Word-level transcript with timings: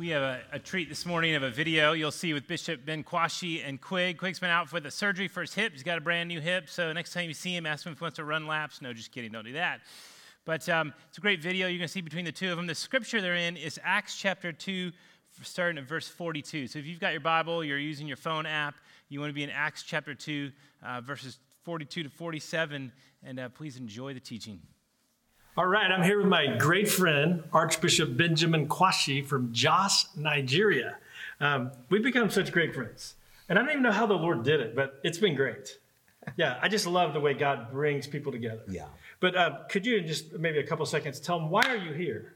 We 0.00 0.08
have 0.08 0.22
a, 0.22 0.40
a, 0.52 0.58
treat 0.58 0.88
this 0.88 1.04
morning 1.04 1.34
of 1.34 1.42
a 1.42 1.50
video 1.50 1.92
you'll 1.92 2.10
see 2.10 2.32
with 2.32 2.46
Bishop 2.46 2.86
Ben 2.86 3.04
Kwashi 3.04 3.62
and 3.68 3.78
Quig. 3.78 4.16
Quig's 4.16 4.38
been 4.38 4.48
out 4.48 4.66
for 4.66 4.80
the 4.80 4.90
surgery 4.90 5.28
for 5.28 5.42
his 5.42 5.52
hip. 5.52 5.74
He's 5.74 5.82
got 5.82 5.98
a 5.98 6.00
brand 6.00 6.28
new 6.28 6.40
hip, 6.40 6.70
so 6.70 6.90
next 6.94 7.12
time 7.12 7.28
you 7.28 7.34
see 7.34 7.54
him, 7.54 7.66
ask 7.66 7.84
him 7.84 7.92
if 7.92 7.98
he 7.98 8.02
wants 8.02 8.16
to 8.16 8.24
run 8.24 8.46
laps. 8.46 8.80
No, 8.80 8.94
just 8.94 9.12
kidding, 9.12 9.30
don't 9.30 9.44
do 9.44 9.52
that. 9.52 9.82
But 10.46 10.66
um, 10.70 10.94
it's 11.10 11.18
a 11.18 11.20
great 11.20 11.42
video 11.42 11.66
you're 11.66 11.76
going 11.76 11.86
to 11.86 11.92
see 11.92 12.00
between 12.00 12.24
the 12.24 12.32
two 12.32 12.50
of 12.50 12.56
them. 12.56 12.66
The 12.66 12.74
scripture 12.74 13.20
they're 13.20 13.34
in 13.34 13.58
is 13.58 13.78
Acts 13.84 14.16
chapter 14.16 14.52
2, 14.52 14.90
starting 15.42 15.76
at 15.76 15.86
verse 15.86 16.08
42. 16.08 16.68
So 16.68 16.78
if 16.78 16.86
you've 16.86 16.98
got 16.98 17.12
your 17.12 17.20
Bible, 17.20 17.62
you're 17.62 17.76
using 17.78 18.08
your 18.08 18.16
phone 18.16 18.46
app, 18.46 18.76
you 19.10 19.20
want 19.20 19.28
to 19.28 19.34
be 19.34 19.42
in 19.42 19.50
Acts 19.50 19.82
chapter 19.82 20.14
2, 20.14 20.50
uh, 20.82 21.02
verses 21.02 21.40
42 21.64 22.04
to 22.04 22.08
47, 22.08 22.90
and 23.22 23.38
uh, 23.38 23.50
please 23.50 23.76
enjoy 23.76 24.14
the 24.14 24.20
teaching. 24.20 24.60
All 25.60 25.66
right, 25.66 25.92
I'm 25.92 26.02
here 26.02 26.16
with 26.16 26.26
my 26.26 26.56
great 26.56 26.88
friend, 26.88 27.42
Archbishop 27.52 28.16
Benjamin 28.16 28.66
Kwashi 28.66 29.22
from 29.22 29.52
Jos, 29.52 30.06
Nigeria. 30.16 30.96
Um, 31.38 31.70
we've 31.90 32.02
become 32.02 32.30
such 32.30 32.50
great 32.50 32.74
friends. 32.74 33.12
And 33.46 33.58
I 33.58 33.62
don't 33.62 33.70
even 33.72 33.82
know 33.82 33.92
how 33.92 34.06
the 34.06 34.14
Lord 34.14 34.42
did 34.42 34.60
it, 34.60 34.74
but 34.74 34.98
it's 35.04 35.18
been 35.18 35.34
great. 35.34 35.76
Yeah, 36.38 36.58
I 36.62 36.68
just 36.68 36.86
love 36.86 37.12
the 37.12 37.20
way 37.20 37.34
God 37.34 37.70
brings 37.72 38.06
people 38.06 38.32
together. 38.32 38.62
Yeah. 38.70 38.86
But 39.20 39.36
uh, 39.36 39.58
could 39.68 39.84
you 39.84 40.00
just 40.00 40.32
maybe 40.32 40.60
a 40.60 40.66
couple 40.66 40.86
seconds 40.86 41.20
tell 41.20 41.38
them 41.38 41.50
why 41.50 41.66
are 41.66 41.76
you 41.76 41.92
here? 41.92 42.32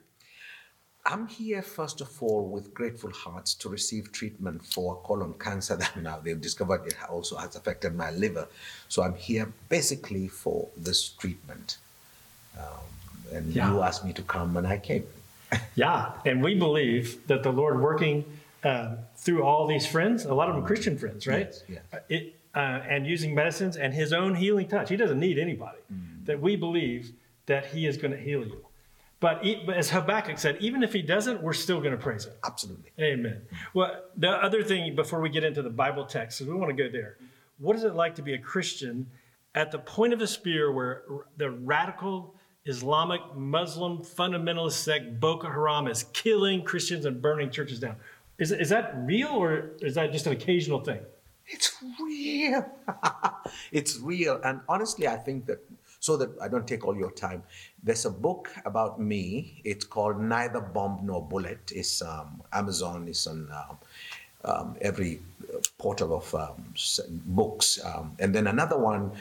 I'm 1.06 1.26
here 1.26 1.62
first 1.62 2.02
of 2.02 2.22
all 2.22 2.46
with 2.46 2.74
grateful 2.74 3.10
hearts 3.10 3.54
to 3.54 3.70
receive 3.70 4.12
treatment 4.12 4.66
for 4.66 4.96
colon 4.96 5.32
cancer 5.38 5.76
that 5.82 5.96
now 5.96 6.20
they've 6.22 6.38
discovered 6.38 6.86
it 6.86 6.96
also 7.08 7.36
has 7.36 7.56
affected 7.56 7.94
my 7.94 8.10
liver. 8.10 8.48
So 8.90 9.02
I'm 9.02 9.14
here 9.14 9.50
basically 9.70 10.28
for 10.28 10.68
this 10.76 11.08
treatment. 11.08 11.78
Um, 12.58 12.64
and 13.32 13.46
yeah. 13.52 13.70
you 13.70 13.82
asked 13.82 14.04
me 14.04 14.12
to 14.12 14.22
come, 14.22 14.56
and 14.56 14.66
I 14.66 14.78
came. 14.78 15.04
yeah, 15.74 16.12
and 16.24 16.42
we 16.42 16.54
believe 16.54 17.26
that 17.26 17.42
the 17.42 17.52
Lord 17.52 17.80
working 17.80 18.24
uh, 18.62 18.96
through 19.16 19.42
all 19.44 19.66
these 19.66 19.86
friends, 19.86 20.24
a 20.24 20.34
lot 20.34 20.48
of 20.48 20.56
them 20.56 20.64
Christian 20.64 20.96
friends, 20.98 21.26
right? 21.26 21.48
Yes, 21.48 21.64
yes. 21.68 21.82
Uh, 21.92 21.98
it, 22.08 22.34
uh, 22.54 22.80
and 22.88 23.06
using 23.06 23.34
medicines 23.34 23.76
and 23.76 23.92
His 23.92 24.12
own 24.12 24.34
healing 24.34 24.68
touch. 24.68 24.88
He 24.88 24.96
doesn't 24.96 25.18
need 25.18 25.38
anybody. 25.38 25.78
Mm. 25.92 26.26
That 26.26 26.40
we 26.40 26.56
believe 26.56 27.12
that 27.46 27.66
He 27.66 27.86
is 27.86 27.96
going 27.96 28.12
to 28.12 28.18
heal 28.18 28.44
you. 28.44 28.64
But, 29.20 29.42
but 29.64 29.76
as 29.76 29.90
Habakkuk 29.90 30.38
said, 30.38 30.58
even 30.60 30.82
if 30.82 30.92
He 30.92 31.02
doesn't, 31.02 31.42
we're 31.42 31.52
still 31.52 31.80
going 31.80 31.92
to 31.92 31.98
praise 31.98 32.26
Him. 32.26 32.34
Absolutely. 32.44 32.90
Amen. 33.00 33.42
Well, 33.72 34.02
the 34.16 34.30
other 34.30 34.62
thing 34.62 34.94
before 34.94 35.20
we 35.20 35.28
get 35.28 35.44
into 35.44 35.62
the 35.62 35.70
Bible 35.70 36.04
text, 36.04 36.40
is 36.40 36.46
we 36.46 36.54
want 36.54 36.74
to 36.76 36.82
go 36.82 36.90
there. 36.90 37.16
What 37.58 37.76
is 37.76 37.84
it 37.84 37.94
like 37.94 38.14
to 38.16 38.22
be 38.22 38.34
a 38.34 38.38
Christian 38.38 39.06
at 39.54 39.70
the 39.70 39.78
point 39.78 40.12
of 40.12 40.18
the 40.18 40.26
spear 40.26 40.72
where 40.72 41.02
the 41.36 41.50
radical 41.50 42.33
Islamic 42.66 43.20
Muslim 43.36 43.98
fundamentalist 43.98 44.72
sect 44.72 45.20
Boko 45.20 45.48
Haram 45.48 45.86
is 45.86 46.04
killing 46.14 46.62
Christians 46.62 47.04
and 47.04 47.20
burning 47.20 47.50
churches 47.50 47.78
down. 47.78 47.96
Is, 48.38 48.52
is 48.52 48.70
that 48.70 48.94
real 48.96 49.28
or 49.28 49.72
is 49.82 49.94
that 49.96 50.12
just 50.12 50.26
an 50.26 50.32
occasional 50.32 50.80
thing? 50.80 51.00
It's 51.46 51.76
real. 52.00 52.66
it's 53.72 53.98
real. 53.98 54.40
And 54.42 54.60
honestly, 54.66 55.06
I 55.06 55.16
think 55.16 55.44
that, 55.46 55.58
so 56.00 56.16
that 56.16 56.30
I 56.40 56.48
don't 56.48 56.66
take 56.66 56.86
all 56.86 56.96
your 56.96 57.10
time, 57.10 57.42
there's 57.82 58.06
a 58.06 58.10
book 58.10 58.50
about 58.64 58.98
me. 58.98 59.60
It's 59.64 59.84
called 59.84 60.18
Neither 60.20 60.60
Bomb 60.60 61.00
Nor 61.02 61.22
Bullet. 61.22 61.70
It's 61.74 62.00
um, 62.00 62.42
Amazon, 62.52 63.08
it's 63.08 63.26
on 63.26 63.48
um, 63.52 63.78
um, 64.44 64.76
every 64.80 65.20
portal 65.76 66.16
of 66.16 66.34
um, 66.34 66.64
books. 67.26 67.78
Um, 67.84 68.16
and 68.18 68.34
then 68.34 68.46
another 68.46 68.78
one 68.78 69.12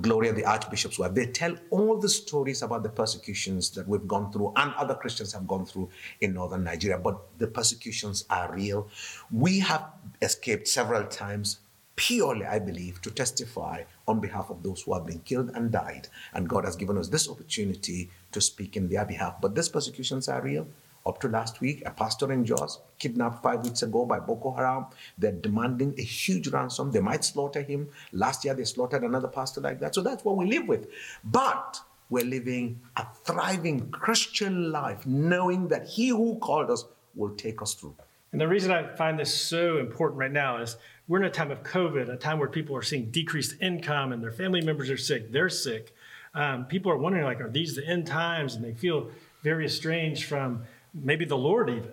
Gloria, 0.00 0.32
the 0.32 0.44
Archbishop's 0.44 0.98
wife, 0.98 1.14
they 1.14 1.26
tell 1.26 1.54
all 1.70 1.98
the 1.98 2.08
stories 2.08 2.62
about 2.62 2.82
the 2.82 2.88
persecutions 2.88 3.70
that 3.70 3.86
we've 3.86 4.06
gone 4.06 4.32
through 4.32 4.52
and 4.56 4.72
other 4.74 4.94
Christians 4.94 5.32
have 5.32 5.46
gone 5.46 5.66
through 5.66 5.88
in 6.20 6.34
northern 6.34 6.64
Nigeria. 6.64 6.98
But 6.98 7.18
the 7.38 7.46
persecutions 7.46 8.24
are 8.30 8.52
real. 8.54 8.88
We 9.30 9.58
have 9.60 9.84
escaped 10.22 10.68
several 10.68 11.04
times, 11.04 11.58
purely, 11.96 12.46
I 12.46 12.58
believe, 12.58 13.00
to 13.02 13.10
testify 13.10 13.84
on 14.06 14.20
behalf 14.20 14.50
of 14.50 14.62
those 14.62 14.82
who 14.82 14.94
have 14.94 15.06
been 15.06 15.20
killed 15.20 15.50
and 15.54 15.70
died. 15.70 16.08
And 16.32 16.48
God 16.48 16.64
has 16.64 16.76
given 16.76 16.96
us 16.96 17.08
this 17.08 17.28
opportunity 17.28 18.10
to 18.32 18.40
speak 18.40 18.76
in 18.76 18.88
their 18.88 19.04
behalf. 19.04 19.40
But 19.40 19.54
these 19.54 19.68
persecutions 19.68 20.28
are 20.28 20.42
real 20.42 20.66
up 21.08 21.20
to 21.20 21.28
last 21.28 21.60
week, 21.60 21.82
a 21.86 21.90
pastor 21.90 22.30
in 22.32 22.44
Jos 22.44 22.80
kidnapped 22.98 23.42
five 23.42 23.64
weeks 23.64 23.82
ago 23.82 24.04
by 24.04 24.20
Boko 24.20 24.52
Haram. 24.52 24.86
They're 25.16 25.32
demanding 25.32 25.94
a 25.98 26.02
huge 26.02 26.48
ransom. 26.48 26.90
They 26.90 27.00
might 27.00 27.24
slaughter 27.24 27.62
him. 27.62 27.88
Last 28.12 28.44
year, 28.44 28.54
they 28.54 28.64
slaughtered 28.64 29.02
another 29.02 29.28
pastor 29.28 29.60
like 29.60 29.80
that. 29.80 29.94
So 29.94 30.02
that's 30.02 30.24
what 30.24 30.36
we 30.36 30.46
live 30.46 30.68
with. 30.68 30.88
But 31.24 31.80
we're 32.10 32.24
living 32.24 32.80
a 32.96 33.06
thriving 33.24 33.90
Christian 33.90 34.72
life, 34.72 35.06
knowing 35.06 35.68
that 35.68 35.86
He 35.86 36.08
who 36.08 36.36
called 36.36 36.70
us 36.70 36.84
will 37.14 37.34
take 37.34 37.60
us 37.60 37.74
through. 37.74 37.96
And 38.32 38.40
the 38.40 38.48
reason 38.48 38.70
I 38.70 38.94
find 38.94 39.18
this 39.18 39.34
so 39.34 39.78
important 39.78 40.18
right 40.18 40.32
now 40.32 40.58
is 40.58 40.76
we're 41.06 41.18
in 41.18 41.24
a 41.24 41.30
time 41.30 41.50
of 41.50 41.62
COVID, 41.62 42.10
a 42.10 42.16
time 42.16 42.38
where 42.38 42.48
people 42.48 42.76
are 42.76 42.82
seeing 42.82 43.10
decreased 43.10 43.56
income 43.60 44.12
and 44.12 44.22
their 44.22 44.32
family 44.32 44.60
members 44.60 44.90
are 44.90 44.98
sick, 44.98 45.32
they're 45.32 45.48
sick. 45.48 45.94
Um, 46.34 46.66
people 46.66 46.92
are 46.92 46.98
wondering, 46.98 47.24
like, 47.24 47.40
are 47.40 47.48
these 47.48 47.74
the 47.74 47.86
end 47.86 48.06
times? 48.06 48.54
And 48.54 48.62
they 48.62 48.74
feel 48.74 49.10
very 49.42 49.64
estranged 49.64 50.24
from 50.24 50.64
maybe 51.02 51.24
the 51.24 51.36
Lord 51.36 51.70
even. 51.70 51.92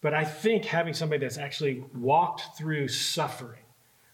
But 0.00 0.12
I 0.12 0.24
think 0.24 0.66
having 0.66 0.92
somebody 0.92 1.20
that's 1.20 1.38
actually 1.38 1.82
walked 1.94 2.58
through 2.58 2.88
suffering, 2.88 3.62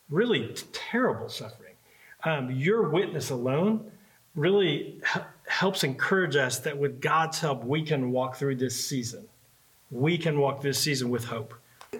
really 0.08 0.54
terrible 0.72 1.28
suffering, 1.28 1.74
um, 2.22 2.50
your 2.50 2.88
witness 2.90 3.30
alone 3.30 3.90
really 4.34 5.00
h- 5.16 5.22
helps 5.48 5.82
encourage 5.82 6.36
us 6.36 6.60
that 6.60 6.78
with 6.78 7.00
God's 7.00 7.40
help, 7.40 7.64
we 7.64 7.82
can 7.82 8.12
walk 8.12 8.36
through 8.36 8.56
this 8.56 8.86
season. 8.86 9.26
We 9.90 10.16
can 10.16 10.38
walk 10.38 10.60
this 10.60 10.78
season 10.78 11.10
with 11.10 11.24
hope. 11.24 11.54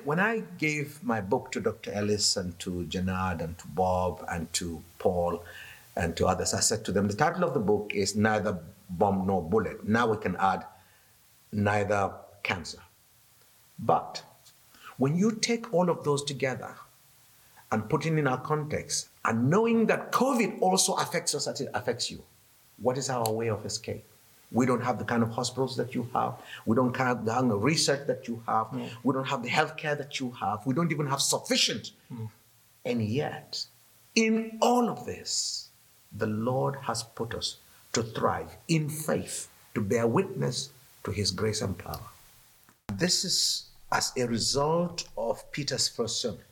When 0.04 0.20
I 0.20 0.44
gave 0.58 1.02
my 1.02 1.20
book 1.20 1.50
to 1.52 1.60
Dr. 1.60 1.90
Ellis 1.90 2.36
and 2.36 2.56
to 2.60 2.86
Janad 2.88 3.40
and 3.42 3.58
to 3.58 3.66
Bob 3.66 4.24
and 4.28 4.52
to 4.52 4.82
Paul 5.00 5.42
and 5.96 6.16
to 6.16 6.26
others, 6.26 6.54
I 6.54 6.60
said 6.60 6.84
to 6.84 6.92
them, 6.92 7.08
the 7.08 7.14
title 7.14 7.42
of 7.42 7.54
the 7.54 7.60
book 7.60 7.90
is 7.92 8.14
Neither 8.14 8.56
Bomb 8.88 9.26
Nor 9.26 9.42
Bullet. 9.42 9.86
Now 9.88 10.06
we 10.06 10.16
can 10.18 10.36
add 10.36 10.64
neither 11.50 12.12
cancer. 12.42 12.78
But 13.78 14.22
when 14.98 15.16
you 15.16 15.32
take 15.32 15.72
all 15.72 15.88
of 15.88 16.04
those 16.04 16.22
together 16.24 16.74
and 17.72 17.88
put 17.88 18.06
it 18.06 18.16
in 18.18 18.26
our 18.26 18.40
context, 18.40 19.08
and 19.24 19.48
knowing 19.48 19.86
that 19.86 20.12
COVID 20.12 20.60
also 20.60 20.94
affects 20.94 21.34
us 21.34 21.46
as 21.46 21.60
it 21.60 21.70
affects 21.74 22.10
you, 22.10 22.22
what 22.78 22.98
is 22.98 23.10
our 23.10 23.30
way 23.30 23.48
of 23.48 23.64
escape? 23.64 24.04
We 24.52 24.66
don't 24.66 24.82
have 24.82 24.98
the 24.98 25.04
kind 25.04 25.22
of 25.22 25.30
hospitals 25.30 25.76
that 25.76 25.94
you 25.94 26.08
have. 26.12 26.34
We 26.66 26.74
don't 26.74 26.96
have 26.96 27.24
the 27.24 27.32
kind 27.32 27.52
of 27.52 27.62
research 27.62 28.06
that 28.08 28.26
you 28.26 28.42
have. 28.46 28.66
Mm. 28.68 28.90
We 29.04 29.14
don't 29.14 29.28
have 29.28 29.42
the 29.42 29.48
healthcare 29.48 29.96
that 29.96 30.18
you 30.18 30.32
have. 30.32 30.66
We 30.66 30.74
don't 30.74 30.90
even 30.90 31.06
have 31.06 31.20
sufficient. 31.20 31.92
Mm. 32.12 32.28
And 32.84 33.02
yet, 33.02 33.64
in 34.14 34.58
all 34.60 34.88
of 34.88 35.06
this, 35.06 35.68
the 36.12 36.26
Lord 36.26 36.76
has 36.82 37.02
put 37.02 37.34
us 37.34 37.58
to 37.92 38.02
thrive 38.02 38.56
in 38.66 38.88
faith, 38.88 39.48
to 39.74 39.80
bear 39.80 40.06
witness 40.06 40.70
to 41.04 41.12
his 41.12 41.30
grace 41.30 41.62
and 41.62 41.78
power. 41.78 42.00
This 43.00 43.24
is 43.24 43.70
as 43.90 44.12
a 44.16 44.26
result 44.26 45.08
of 45.16 45.50
Peter's 45.52 45.88
first 45.88 46.20
sermon. 46.20 46.44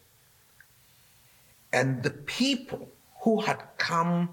And 1.75 2.03
the 2.03 2.11
people 2.11 2.89
who 3.21 3.43
had 3.43 3.63
come 3.77 4.31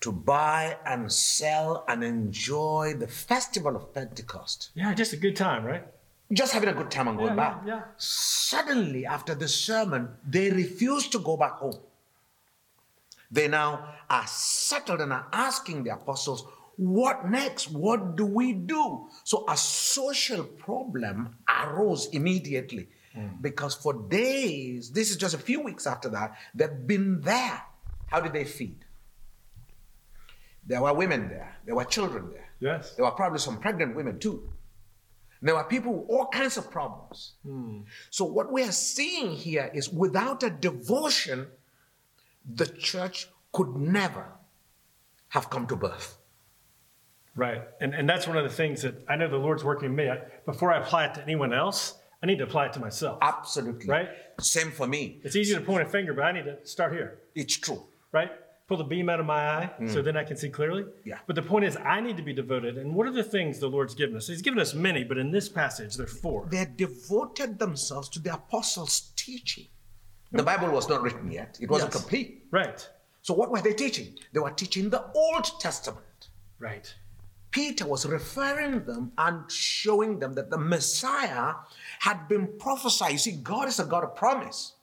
to 0.00 0.12
buy 0.12 0.76
and 0.84 1.10
sell 1.10 1.84
and 1.88 2.04
enjoy 2.04 2.94
the 2.98 3.08
festival 3.08 3.74
of 3.74 3.94
Pentecost. 3.94 4.70
Yeah, 4.74 4.92
just 4.92 5.14
a 5.14 5.16
good 5.16 5.36
time, 5.36 5.64
right? 5.64 5.84
Just 6.30 6.52
having 6.52 6.68
a 6.68 6.74
good 6.74 6.90
time 6.90 7.08
and 7.08 7.16
going 7.16 7.30
yeah, 7.30 7.36
back. 7.36 7.62
Yeah, 7.66 7.76
yeah. 7.76 7.82
Suddenly, 7.96 9.06
after 9.06 9.34
the 9.34 9.48
sermon, 9.48 10.10
they 10.28 10.50
refused 10.50 11.12
to 11.12 11.18
go 11.18 11.38
back 11.38 11.52
home. 11.52 11.78
They 13.30 13.48
now 13.48 13.94
are 14.10 14.26
settled 14.26 15.00
and 15.00 15.14
are 15.14 15.26
asking 15.32 15.84
the 15.84 15.94
apostles, 15.94 16.44
what 16.78 17.28
next? 17.28 17.72
What 17.72 18.16
do 18.16 18.24
we 18.24 18.52
do? 18.52 19.08
So 19.24 19.44
a 19.48 19.56
social 19.56 20.44
problem 20.44 21.36
arose 21.48 22.06
immediately 22.12 22.88
mm. 23.16 23.42
because 23.42 23.74
for 23.74 23.92
days, 23.92 24.92
this 24.92 25.10
is 25.10 25.16
just 25.16 25.34
a 25.34 25.38
few 25.38 25.60
weeks 25.60 25.88
after 25.88 26.08
that, 26.10 26.36
they've 26.54 26.86
been 26.86 27.20
there. 27.20 27.62
How 28.06 28.20
did 28.20 28.32
they 28.32 28.44
feed? 28.44 28.84
There 30.64 30.80
were 30.80 30.94
women 30.94 31.28
there, 31.28 31.56
there 31.66 31.74
were 31.74 31.84
children 31.84 32.30
there. 32.30 32.48
Yes. 32.60 32.94
There 32.94 33.04
were 33.04 33.10
probably 33.10 33.40
some 33.40 33.58
pregnant 33.58 33.96
women 33.96 34.20
too. 34.20 34.48
There 35.42 35.56
were 35.56 35.64
people 35.64 35.94
with 35.94 36.10
all 36.10 36.26
kinds 36.26 36.56
of 36.56 36.70
problems. 36.70 37.32
Mm. 37.44 37.84
So, 38.10 38.24
what 38.24 38.52
we 38.52 38.62
are 38.62 38.72
seeing 38.72 39.32
here 39.32 39.70
is 39.74 39.88
without 39.88 40.42
a 40.42 40.50
devotion, 40.50 41.48
the 42.54 42.66
church 42.66 43.28
could 43.52 43.76
never 43.76 44.26
have 45.28 45.50
come 45.50 45.66
to 45.68 45.76
birth. 45.76 46.17
Right. 47.38 47.62
And, 47.80 47.94
and 47.94 48.08
that's 48.08 48.26
one 48.26 48.36
of 48.36 48.42
the 48.42 48.54
things 48.54 48.82
that 48.82 49.02
I 49.08 49.16
know 49.16 49.28
the 49.28 49.36
Lord's 49.36 49.64
working 49.64 49.86
in 49.86 49.94
me. 49.96 50.10
I, 50.10 50.18
before 50.44 50.72
I 50.72 50.78
apply 50.78 51.06
it 51.06 51.14
to 51.14 51.22
anyone 51.22 51.52
else, 51.52 51.94
I 52.22 52.26
need 52.26 52.38
to 52.38 52.44
apply 52.44 52.66
it 52.66 52.72
to 52.74 52.80
myself. 52.80 53.18
Absolutely. 53.22 53.88
Right? 53.88 54.08
Same 54.40 54.72
for 54.72 54.86
me. 54.86 55.20
It's 55.22 55.36
easy 55.36 55.54
to 55.54 55.60
point 55.60 55.86
a 55.86 55.88
finger, 55.88 56.12
but 56.12 56.24
I 56.24 56.32
need 56.32 56.44
to 56.44 56.66
start 56.66 56.92
here. 56.92 57.20
It's 57.34 57.56
true. 57.56 57.84
Right? 58.12 58.30
pull 58.68 58.76
the 58.76 58.84
beam 58.84 59.08
out 59.08 59.18
of 59.18 59.26
my 59.26 59.48
eye 59.48 59.70
mm. 59.80 59.90
so 59.90 60.02
then 60.02 60.16
I 60.16 60.24
can 60.24 60.36
see 60.36 60.50
clearly. 60.50 60.84
Yeah. 61.04 61.18
But 61.26 61.36
the 61.36 61.42
point 61.42 61.64
is, 61.64 61.76
I 61.78 62.00
need 62.00 62.18
to 62.18 62.22
be 62.22 62.34
devoted. 62.34 62.76
And 62.76 62.94
what 62.94 63.06
are 63.06 63.12
the 63.12 63.24
things 63.24 63.58
the 63.58 63.66
Lord's 63.66 63.94
given 63.94 64.14
us? 64.14 64.28
He's 64.28 64.42
given 64.42 64.60
us 64.60 64.74
many, 64.74 65.04
but 65.04 65.16
in 65.16 65.30
this 65.30 65.48
passage, 65.48 65.96
there 65.96 66.04
are 66.04 66.08
four. 66.08 66.46
They 66.50 66.66
devoted 66.76 67.58
themselves 67.58 68.10
to 68.10 68.20
the 68.20 68.34
apostles' 68.34 69.12
teaching. 69.16 69.68
Mm. 70.32 70.36
The 70.38 70.42
Bible 70.42 70.70
was 70.70 70.88
not 70.88 71.02
written 71.02 71.32
yet, 71.32 71.58
it 71.60 71.70
wasn't 71.70 71.94
Yes. 71.94 72.02
complete. 72.02 72.44
Right. 72.50 72.86
So, 73.22 73.34
what 73.34 73.50
were 73.50 73.60
they 73.60 73.72
teaching? 73.72 74.18
They 74.32 74.40
were 74.40 74.50
teaching 74.50 74.90
the 74.90 75.10
Old 75.12 75.60
Testament. 75.60 76.28
Right. 76.58 76.94
Peter 77.50 77.86
was 77.86 78.04
referring 78.06 78.84
them 78.84 79.12
and 79.16 79.50
showing 79.50 80.18
them 80.18 80.34
that 80.34 80.50
the 80.50 80.58
Messiah 80.58 81.54
had 82.00 82.28
been 82.28 82.48
prophesied. 82.58 83.12
You 83.12 83.18
see, 83.18 83.32
God 83.32 83.68
is 83.68 83.80
a 83.80 83.84
God 83.84 84.04
of 84.04 84.14
promise. 84.14 84.74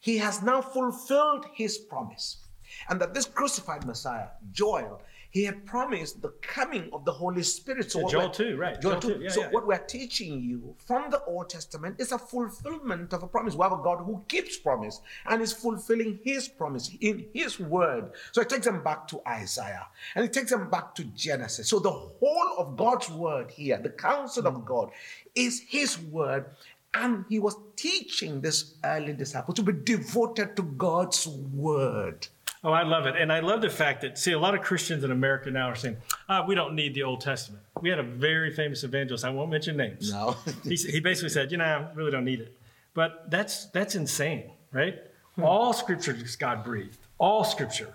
He 0.00 0.18
has 0.18 0.42
now 0.42 0.62
fulfilled 0.62 1.46
his 1.52 1.76
promise. 1.78 2.47
And 2.88 3.00
that 3.00 3.14
this 3.14 3.26
crucified 3.26 3.84
Messiah, 3.86 4.28
Joel, 4.52 5.02
he 5.30 5.44
had 5.44 5.66
promised 5.66 6.22
the 6.22 6.30
coming 6.40 6.88
of 6.90 7.04
the 7.04 7.12
Holy 7.12 7.42
Spirit. 7.42 7.92
So 7.92 8.00
Yeah, 8.00 8.08
Joel 8.08 8.20
we're- 8.22 8.32
2, 8.52 8.56
right. 8.56 8.80
Joel 8.80 8.92
Joel 8.92 9.00
2. 9.02 9.14
2, 9.18 9.20
yeah, 9.24 9.28
so 9.30 9.40
yeah. 9.42 9.50
what 9.50 9.66
we're 9.66 9.76
teaching 9.76 10.40
you 10.40 10.74
from 10.86 11.10
the 11.10 11.22
Old 11.24 11.50
Testament 11.50 11.96
is 11.98 12.12
a 12.12 12.18
fulfillment 12.18 13.12
of 13.12 13.22
a 13.22 13.26
promise. 13.26 13.54
We 13.54 13.62
have 13.62 13.72
a 13.72 13.82
God 13.82 13.98
who 14.06 14.24
keeps 14.26 14.56
promise 14.56 15.02
and 15.26 15.42
is 15.42 15.52
fulfilling 15.52 16.18
his 16.24 16.48
promise 16.48 16.90
in 17.02 17.26
his 17.34 17.60
word. 17.60 18.12
So 18.32 18.40
it 18.40 18.48
takes 18.48 18.64
them 18.64 18.82
back 18.82 19.06
to 19.08 19.20
Isaiah 19.28 19.86
and 20.14 20.24
it 20.24 20.32
takes 20.32 20.50
them 20.50 20.70
back 20.70 20.94
to 20.94 21.04
Genesis. 21.04 21.68
So 21.68 21.78
the 21.78 21.90
whole 21.92 22.54
of 22.56 22.78
God's 22.78 23.10
word 23.10 23.50
here, 23.50 23.78
the 23.78 23.90
counsel 23.90 24.44
Mm. 24.44 24.46
of 24.46 24.64
God, 24.64 24.90
is 25.34 25.60
his 25.60 25.98
word. 25.98 26.46
And 26.94 27.26
he 27.28 27.38
was 27.38 27.54
teaching 27.76 28.40
this 28.40 28.74
early 28.82 29.12
disciples 29.12 29.56
to 29.56 29.62
be 29.62 29.72
devoted 29.74 30.56
to 30.56 30.62
God's 30.62 31.28
word. 31.28 32.26
Oh, 32.68 32.72
I 32.72 32.82
love 32.82 33.06
it. 33.06 33.16
And 33.16 33.32
I 33.32 33.40
love 33.40 33.62
the 33.62 33.70
fact 33.70 34.02
that, 34.02 34.18
see, 34.18 34.32
a 34.32 34.38
lot 34.38 34.54
of 34.54 34.60
Christians 34.60 35.02
in 35.02 35.10
America 35.10 35.50
now 35.50 35.70
are 35.70 35.74
saying, 35.74 35.96
ah, 36.28 36.44
we 36.46 36.54
don't 36.54 36.74
need 36.74 36.92
the 36.92 37.02
Old 37.02 37.22
Testament. 37.22 37.62
We 37.80 37.88
had 37.88 37.98
a 37.98 38.02
very 38.02 38.52
famous 38.52 38.84
evangelist. 38.84 39.24
I 39.24 39.30
won't 39.30 39.50
mention 39.50 39.74
names. 39.74 40.12
No. 40.12 40.36
he, 40.64 40.76
he 40.76 41.00
basically 41.00 41.30
said, 41.30 41.50
you 41.50 41.56
know, 41.56 41.64
I 41.64 41.90
really 41.94 42.10
don't 42.10 42.26
need 42.26 42.40
it. 42.40 42.54
But 42.92 43.30
that's, 43.30 43.66
that's 43.70 43.94
insane, 43.94 44.50
right? 44.70 44.98
Hmm. 45.36 45.44
All 45.44 45.72
scripture 45.72 46.12
is 46.14 46.36
God 46.36 46.62
breathed. 46.62 46.98
All 47.16 47.42
scripture. 47.42 47.94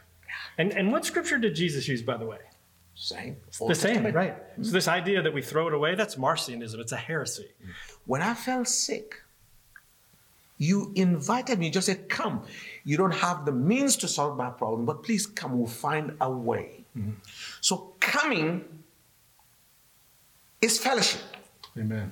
And, 0.58 0.72
and 0.72 0.92
what 0.92 1.06
scripture 1.06 1.38
did 1.38 1.54
Jesus 1.54 1.88
use, 1.88 2.02
by 2.02 2.18
the 2.18 2.26
way? 2.26 2.40
Same. 2.96 3.38
The 3.68 3.76
same, 3.76 4.08
right? 4.08 4.36
So 4.64 4.72
this 4.72 4.88
idea 4.88 5.22
that 5.22 5.36
we 5.36 5.44
throw 5.44 5.68
it 5.68 5.76
away, 5.76 5.94
that's 5.94 6.16
Marcionism. 6.16 6.80
It's 6.80 6.94
a 6.94 6.98
heresy. 6.98 7.52
When 8.08 8.24
I 8.24 8.34
fell 8.34 8.66
sick, 8.66 9.22
you 10.64 10.92
invited 10.96 11.60
me, 11.60 11.68
you 11.68 11.72
just 11.72 11.88
said, 11.88 12.10
Come. 12.10 12.44
You 12.84 12.98
don't 12.98 13.14
have 13.14 13.46
the 13.46 13.52
means 13.52 13.96
to 13.98 14.08
solve 14.08 14.38
my 14.38 14.50
problem, 14.50 14.86
but 14.86 15.04
please 15.04 15.26
come, 15.26 15.58
we'll 15.58 15.68
find 15.68 16.16
a 16.22 16.30
way. 16.30 16.86
Mm-hmm. 16.98 17.12
So, 17.62 17.96
coming 18.00 18.66
is 20.62 20.80
fellowship, 20.80 21.22
Amen. 21.78 22.12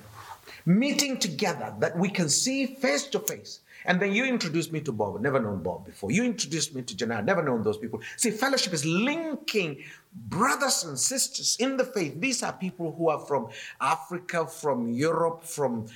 meeting 0.66 1.18
together 1.18 1.74
that 1.80 1.96
we 1.96 2.08
can 2.08 2.28
see 2.28 2.66
face 2.66 3.04
to 3.08 3.18
face. 3.20 3.60
And 3.84 4.00
then 4.00 4.12
you 4.12 4.24
introduced 4.24 4.72
me 4.72 4.80
to 4.82 4.92
Bob, 4.92 5.20
never 5.20 5.40
known 5.40 5.62
Bob 5.62 5.86
before. 5.86 6.10
You 6.12 6.24
introduced 6.24 6.74
me 6.74 6.82
to 6.82 6.94
Janelle, 6.94 7.24
never 7.24 7.42
known 7.42 7.62
those 7.62 7.78
people. 7.78 8.00
See, 8.16 8.30
fellowship 8.30 8.72
is 8.72 8.84
linking 8.84 9.82
brothers 10.14 10.84
and 10.84 10.98
sisters 10.98 11.56
in 11.58 11.76
the 11.76 11.84
faith. 11.84 12.20
These 12.20 12.42
are 12.42 12.52
people 12.52 12.94
who 12.96 13.08
are 13.08 13.18
from 13.18 13.48
Africa, 13.80 14.46
from 14.46 14.88
Europe, 14.88 15.42
from 15.42 15.86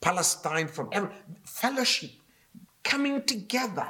Palestine, 0.00 0.68
from 0.68 0.88
every 0.92 1.10
fellowship, 1.44 2.10
coming 2.82 3.22
together. 3.22 3.88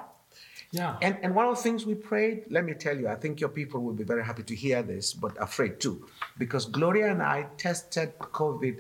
Yeah. 0.71 0.97
And, 1.01 1.17
and 1.23 1.35
one 1.35 1.47
of 1.47 1.57
the 1.57 1.63
things 1.63 1.87
we 1.87 1.95
prayed, 1.95 2.45
let 2.51 2.65
me 2.65 2.75
tell 2.75 2.97
you, 2.97 3.09
I 3.09 3.15
think 3.15 3.41
your 3.41 3.49
people 3.49 3.81
will 3.81 3.95
be 3.95 4.05
very 4.05 4.25
happy 4.25 4.43
to 4.43 4.55
hear 4.55 4.83
this, 4.83 5.13
but 5.13 5.41
afraid 5.41 5.81
too. 5.81 6.07
Because 6.39 6.67
Gloria 6.67 7.11
and 7.11 7.23
I 7.23 7.47
tested 7.57 8.19
COVID 8.19 8.79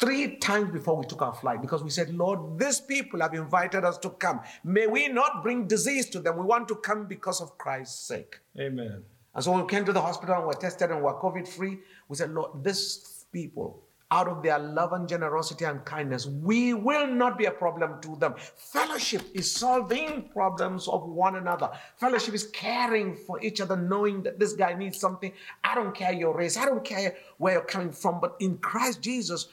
three 0.00 0.36
times 0.36 0.70
before 0.72 0.96
we 0.96 1.04
took 1.06 1.22
our 1.22 1.34
flight 1.34 1.60
because 1.60 1.82
we 1.82 1.90
said, 1.90 2.14
Lord, 2.14 2.58
these 2.58 2.80
people 2.80 3.20
have 3.20 3.34
invited 3.34 3.84
us 3.84 3.98
to 3.98 4.10
come. 4.10 4.40
May 4.64 4.86
we 4.86 5.08
not 5.08 5.42
bring 5.42 5.66
disease 5.66 6.08
to 6.10 6.20
them. 6.20 6.36
We 6.36 6.44
want 6.44 6.68
to 6.68 6.76
come 6.76 7.06
because 7.06 7.40
of 7.40 7.56
Christ's 7.58 8.00
sake. 8.00 8.38
Amen. 8.58 9.02
And 9.34 9.44
so 9.44 9.52
when 9.52 9.62
we 9.62 9.68
came 9.68 9.84
to 9.84 9.92
the 9.92 10.00
hospital 10.00 10.36
and 10.36 10.46
were 10.46 10.54
tested 10.54 10.90
and 10.90 11.02
were 11.02 11.14
COVID 11.14 11.46
free, 11.46 11.78
we 12.08 12.16
said, 12.16 12.30
Lord, 12.30 12.64
these 12.64 13.24
people, 13.32 13.82
out 14.10 14.26
of 14.28 14.42
their 14.42 14.58
love 14.58 14.92
and 14.92 15.08
generosity 15.08 15.64
and 15.64 15.84
kindness, 15.84 16.26
we 16.26 16.72
will 16.74 17.06
not 17.06 17.36
be 17.36 17.44
a 17.44 17.50
problem 17.50 18.00
to 18.00 18.16
them. 18.16 18.34
Fellowship 18.56 19.22
is 19.34 19.50
solving 19.50 20.28
problems 20.32 20.88
of 20.88 21.06
one 21.08 21.36
another. 21.36 21.70
Fellowship 21.96 22.34
is 22.34 22.46
caring 22.46 23.14
for 23.14 23.40
each 23.42 23.60
other, 23.60 23.76
knowing 23.76 24.22
that 24.22 24.38
this 24.38 24.54
guy 24.54 24.74
needs 24.74 24.98
something. 24.98 25.32
I 25.62 25.74
don't 25.74 25.94
care 25.94 26.12
your 26.12 26.34
race, 26.34 26.56
I 26.56 26.64
don't 26.64 26.84
care 26.84 27.16
where 27.36 27.54
you're 27.54 27.62
coming 27.62 27.92
from, 27.92 28.20
but 28.20 28.36
in 28.40 28.58
Christ 28.58 29.02
Jesus, 29.02 29.48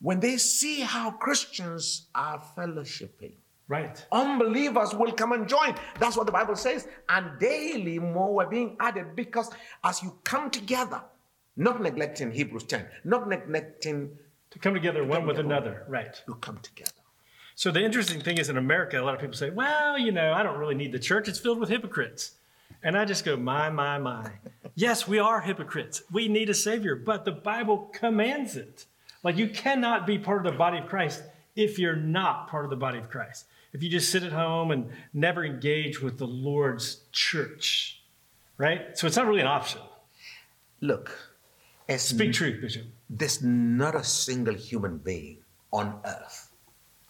when 0.00 0.18
they 0.18 0.36
see 0.38 0.80
how 0.80 1.10
Christians 1.12 2.06
are 2.14 2.42
fellowshipping, 2.56 3.32
Right. 3.68 4.04
unbelievers 4.10 4.94
will 4.94 5.12
come 5.12 5.30
and 5.30 5.46
join. 5.48 5.76
That's 6.00 6.16
what 6.16 6.26
the 6.26 6.32
Bible 6.32 6.56
says. 6.56 6.88
And 7.08 7.38
daily 7.38 8.00
more 8.00 8.34
were 8.34 8.46
being 8.46 8.76
added 8.80 9.14
because 9.14 9.48
as 9.84 10.02
you 10.02 10.18
come 10.24 10.50
together, 10.50 11.00
not 11.60 11.82
neglecting 11.82 12.32
Hebrews 12.32 12.64
10, 12.64 12.86
not 13.04 13.28
neglecting, 13.28 14.16
To 14.50 14.58
come 14.58 14.74
together 14.74 15.04
one 15.04 15.26
with 15.26 15.38
another. 15.38 15.84
Right. 15.86 16.20
you 16.26 16.34
come 16.34 16.58
together. 16.58 16.90
So 17.54 17.70
the 17.70 17.84
interesting 17.84 18.20
thing 18.20 18.38
is 18.38 18.48
in 18.48 18.56
America, 18.56 18.98
a 18.98 19.04
lot 19.04 19.14
of 19.14 19.20
people 19.20 19.36
say, 19.36 19.50
well, 19.50 19.98
you 19.98 20.10
know, 20.10 20.32
I 20.32 20.42
don't 20.42 20.58
really 20.58 20.74
need 20.74 20.90
the 20.90 20.98
church. 20.98 21.28
It's 21.28 21.38
filled 21.38 21.60
with 21.60 21.68
hypocrites. 21.68 22.32
And 22.82 22.96
I 22.96 23.04
just 23.04 23.24
go, 23.24 23.36
my, 23.36 23.68
my, 23.68 23.98
my. 23.98 24.30
Yes, 24.76 25.06
we 25.06 25.18
are 25.18 25.42
hypocrites. 25.42 26.02
We 26.10 26.28
need 26.28 26.48
a 26.48 26.54
Savior, 26.54 26.96
but 26.96 27.26
the 27.26 27.32
Bible 27.32 27.90
commands 27.92 28.56
it. 28.56 28.86
Like 29.22 29.36
you 29.36 29.48
cannot 29.48 30.06
be 30.06 30.18
part 30.18 30.46
of 30.46 30.50
the 30.50 30.56
body 30.56 30.78
of 30.78 30.86
Christ 30.86 31.22
if 31.54 31.78
you're 31.78 31.96
not 31.96 32.48
part 32.48 32.64
of 32.64 32.70
the 32.70 32.76
body 32.76 32.96
of 32.96 33.10
Christ. 33.10 33.44
If 33.74 33.82
you 33.82 33.90
just 33.90 34.10
sit 34.10 34.22
at 34.22 34.32
home 34.32 34.70
and 34.70 34.88
never 35.12 35.44
engage 35.44 36.00
with 36.00 36.16
the 36.16 36.26
Lord's 36.26 37.02
church, 37.12 38.00
right? 38.56 38.96
So 38.96 39.06
it's 39.06 39.16
not 39.16 39.26
really 39.26 39.42
an 39.42 39.48
option. 39.48 39.82
Look, 40.80 41.29
as 41.90 42.02
Speak 42.02 42.32
truth, 42.32 42.60
Bishop. 42.60 42.86
there's 43.10 43.42
not 43.42 43.94
a 43.94 44.04
single 44.04 44.54
human 44.54 44.98
being 44.98 45.38
on 45.72 46.00
earth 46.04 46.50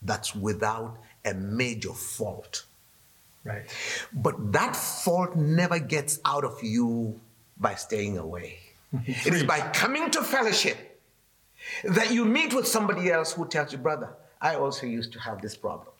that's 0.03 0.35
without 0.35 0.99
a 1.25 1.35
major 1.35 1.93
fault. 1.93 2.65
Right. 3.45 3.69
But 4.13 4.53
that 4.53 4.75
fault 4.75 5.37
never 5.37 5.79
gets 5.79 6.19
out 6.25 6.45
of 6.45 6.59
you 6.63 7.21
by 7.59 7.75
staying 7.75 8.19
away. 8.19 8.59
Mm-hmm. 8.95 9.29
it 9.29 9.35
is 9.35 9.45
by 9.45 9.61
coming 9.71 10.11
to 10.11 10.21
fellowship 10.21 11.01
that 11.85 12.11
you 12.11 12.25
meet 12.25 12.53
with 12.53 12.67
somebody 12.67 13.13
else 13.13 13.33
who 13.33 13.47
tells 13.47 13.71
you, 13.71 13.79
brother, 13.79 14.09
I 14.41 14.57
also 14.57 14.87
used 14.87 15.13
to 15.13 15.21
have 15.21 15.41
this 15.41 15.57
problem. 15.57 15.93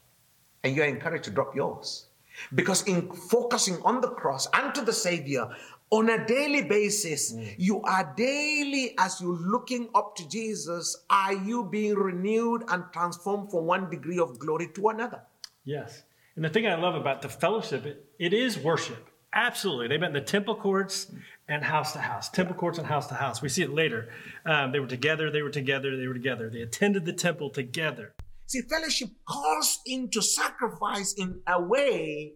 And 0.65 0.75
you're 0.75 0.87
encouraged 0.87 1.25
to 1.25 1.31
drop 1.31 1.55
yours. 1.55 2.07
Because 2.55 2.83
in 2.87 3.13
focusing 3.13 3.81
on 3.85 4.01
the 4.01 4.09
cross 4.09 4.49
and 4.53 4.75
to 4.75 4.83
the 4.83 4.93
Savior 4.93 5.49
on 5.91 6.09
a 6.09 6.25
daily 6.27 6.63
basis, 6.63 7.35
you 7.59 7.83
are 7.83 8.15
daily, 8.17 8.95
as 8.99 9.21
you're 9.21 9.39
looking 9.39 9.89
up 9.95 10.15
to 10.17 10.29
Jesus, 10.29 11.05
are 11.11 11.35
you 11.35 11.65
being 11.65 11.95
renewed 11.95 12.63
and 12.69 12.85
transformed 12.93 13.51
from 13.51 13.67
one 13.67 13.91
degree 13.91 14.19
of 14.19 14.39
glory 14.39 14.69
to 14.75 14.89
another? 14.89 15.23
Yes. 15.65 16.03
And 16.37 16.45
the 16.45 16.49
thing 16.49 16.67
I 16.67 16.77
love 16.77 16.95
about 16.95 17.23
the 17.23 17.29
fellowship, 17.29 17.87
it, 17.87 18.05
it 18.19 18.33
is 18.33 18.59
worship. 18.59 19.11
Absolutely. 19.33 19.89
They 19.89 19.99
met 19.99 20.09
in 20.09 20.15
the 20.15 20.21
temple 20.21 20.57
courts 20.57 21.13
and 21.49 21.63
house 21.65 21.93
to 21.93 21.99
house, 21.99 22.29
temple 22.29 22.55
courts 22.55 22.79
and 22.79 22.87
house 22.87 23.07
to 23.09 23.15
house. 23.15 23.43
We 23.43 23.49
see 23.49 23.63
it 23.63 23.71
later. 23.71 24.09
Um, 24.45 24.73
they 24.73 24.81
were 24.81 24.87
together, 24.87 25.31
they 25.31 25.43
were 25.43 25.51
together, 25.51 25.97
they 25.97 26.07
were 26.07 26.15
together. 26.15 26.51
They 26.51 26.63
attended 26.63 27.05
the 27.05 27.13
temple 27.13 27.51
together. 27.51 28.13
See, 28.51 28.63
fellowship 28.63 29.11
calls 29.29 29.79
into 29.87 30.21
sacrifice 30.21 31.15
in 31.17 31.41
a 31.47 31.63
way 31.63 32.33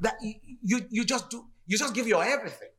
that 0.00 0.14
you, 0.22 0.34
you, 0.62 0.80
you 0.88 1.04
just 1.04 1.28
do, 1.28 1.44
you 1.66 1.76
just 1.76 1.92
give 1.94 2.06
your 2.06 2.24
everything. 2.24 2.70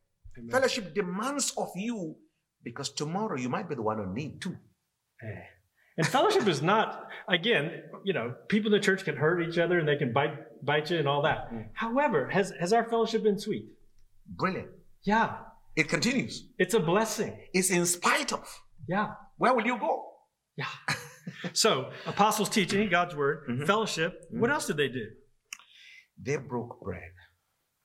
Fellowship 0.50 0.96
demands 0.96 1.53
of 1.55 1.69
you 1.75 2.15
because 2.63 2.89
tomorrow 2.89 3.38
you 3.38 3.48
might 3.48 3.69
be 3.69 3.75
the 3.75 3.84
one 3.84 4.00
on 4.00 4.15
need 4.15 4.41
too. 4.41 4.58
Eh. 5.22 5.41
And 6.00 6.08
fellowship 6.08 6.48
is 6.48 6.63
not, 6.63 7.10
again, 7.27 7.84
you 8.03 8.13
know, 8.13 8.34
people 8.48 8.74
in 8.74 8.79
the 8.79 8.84
church 8.84 9.05
can 9.05 9.15
hurt 9.15 9.48
each 9.48 9.60
other 9.60 9.77
and 9.77 9.88
they 9.88 9.98
can 9.98 10.12
bite, 10.12 10.65
bite 10.65 10.89
you 10.89 10.98
and 10.98 11.08
all 11.08 11.22
that. 11.22 11.51
However, 11.74 12.27
has, 12.29 12.51
has 12.60 12.74
our 12.74 12.89
fellowship 12.89 13.22
been 13.22 13.38
sweet? 13.38 13.67
Brilliant. 14.25 14.69
Yeah. 15.03 15.36
It 15.75 15.89
continues. 15.89 16.48
It's 16.58 16.74
a 16.74 16.79
blessing. 16.79 17.38
It's 17.53 17.69
in 17.69 17.86
spite 17.86 18.34
of. 18.34 18.50
Yeah. 18.88 19.10
Where 19.38 19.53
will 19.53 19.67
you 19.67 19.77
go? 19.77 20.09
Yeah. 20.60 20.96
so, 21.54 21.92
apostles 22.06 22.50
teaching, 22.50 22.89
God's 22.89 23.16
word, 23.16 23.63
fellowship. 23.66 24.25
What 24.30 24.51
else 24.51 24.68
did 24.68 24.78
they 24.78 24.89
do? 24.89 25.08
They 26.22 26.36
broke 26.36 26.82
bread. 26.82 27.12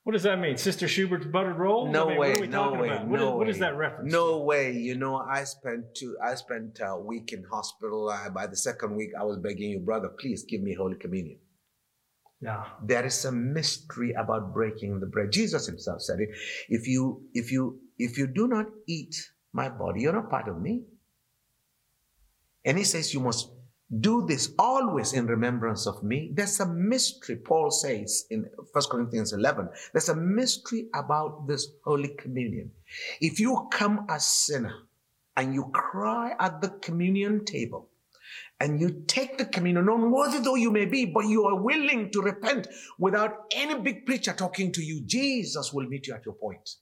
What 0.02 0.12
does 0.12 0.24
that 0.24 0.38
mean? 0.38 0.58
Sister 0.58 0.86
Schubert's 0.86 1.24
buttered 1.26 1.56
roll? 1.56 1.90
No 1.90 2.06
I 2.06 2.08
mean, 2.08 2.18
way, 2.18 2.28
What 2.30 2.38
are 2.38 2.40
we 2.42 2.46
no 2.48 2.64
talking 2.64 2.80
way, 2.80 2.88
about? 2.88 3.06
What, 3.06 3.20
no 3.20 3.28
is, 3.28 3.34
what 3.38 3.48
is 3.48 3.58
that 3.60 3.76
reference? 3.76 4.12
No 4.12 4.40
way. 4.40 4.72
You 4.72 4.96
know, 4.96 5.16
I 5.16 5.44
spent 5.44 5.84
two. 5.94 6.16
I 6.22 6.34
spent 6.34 6.78
a 6.84 6.98
week 6.98 7.32
in 7.32 7.44
hospital. 7.50 8.10
Uh, 8.10 8.28
by 8.28 8.46
the 8.46 8.56
second 8.56 8.96
week, 8.96 9.10
I 9.18 9.24
was 9.24 9.38
begging 9.38 9.70
you, 9.70 9.80
brother, 9.80 10.08
please 10.08 10.44
give 10.44 10.60
me 10.60 10.74
Holy 10.74 10.96
Communion. 10.96 11.38
Yeah. 12.42 12.64
There 12.84 13.06
is 13.06 13.24
a 13.24 13.32
mystery 13.32 14.12
about 14.12 14.52
breaking 14.52 15.00
the 15.00 15.06
bread. 15.06 15.32
Jesus 15.32 15.66
himself 15.66 16.02
said 16.02 16.20
it. 16.20 16.28
If 16.68 16.86
you 16.86 17.22
if 17.32 17.50
you 17.50 17.80
if 17.98 18.18
you 18.18 18.26
do 18.26 18.46
not 18.46 18.66
eat 18.86 19.14
my 19.54 19.70
body, 19.70 20.02
you're 20.02 20.12
not 20.12 20.28
part 20.28 20.48
of 20.48 20.60
me. 20.60 20.82
And 22.64 22.78
he 22.78 22.84
says 22.84 23.12
you 23.12 23.20
must 23.20 23.50
do 24.00 24.26
this 24.26 24.52
always 24.58 25.12
in 25.12 25.26
remembrance 25.26 25.86
of 25.86 26.02
me. 26.02 26.30
There's 26.34 26.58
a 26.60 26.66
mystery, 26.66 27.36
Paul 27.36 27.70
says 27.70 28.24
in 28.30 28.46
1 28.72 28.84
Corinthians 28.90 29.32
11. 29.32 29.68
There's 29.92 30.08
a 30.08 30.16
mystery 30.16 30.88
about 30.94 31.46
this 31.46 31.68
Holy 31.84 32.08
Communion. 32.08 32.70
If 33.20 33.38
you 33.38 33.68
come 33.70 34.06
as 34.08 34.22
a 34.22 34.28
sinner 34.28 34.74
and 35.36 35.54
you 35.54 35.70
cry 35.72 36.34
at 36.40 36.60
the 36.60 36.70
communion 36.70 37.44
table, 37.44 37.90
and 38.60 38.80
you 38.80 39.04
take 39.06 39.36
the 39.36 39.44
communion, 39.44 39.88
unworthy 39.88 40.38
though 40.38 40.54
you 40.54 40.70
may 40.70 40.86
be, 40.86 41.04
but 41.04 41.26
you 41.26 41.44
are 41.44 41.60
willing 41.60 42.10
to 42.12 42.22
repent 42.22 42.68
without 42.98 43.44
any 43.54 43.74
big 43.80 44.06
preacher 44.06 44.32
talking 44.32 44.72
to 44.72 44.82
you, 44.82 45.02
Jesus 45.04 45.72
will 45.72 45.86
meet 45.86 46.06
you 46.06 46.14
at 46.14 46.24
your 46.24 46.34
point. 46.34 46.76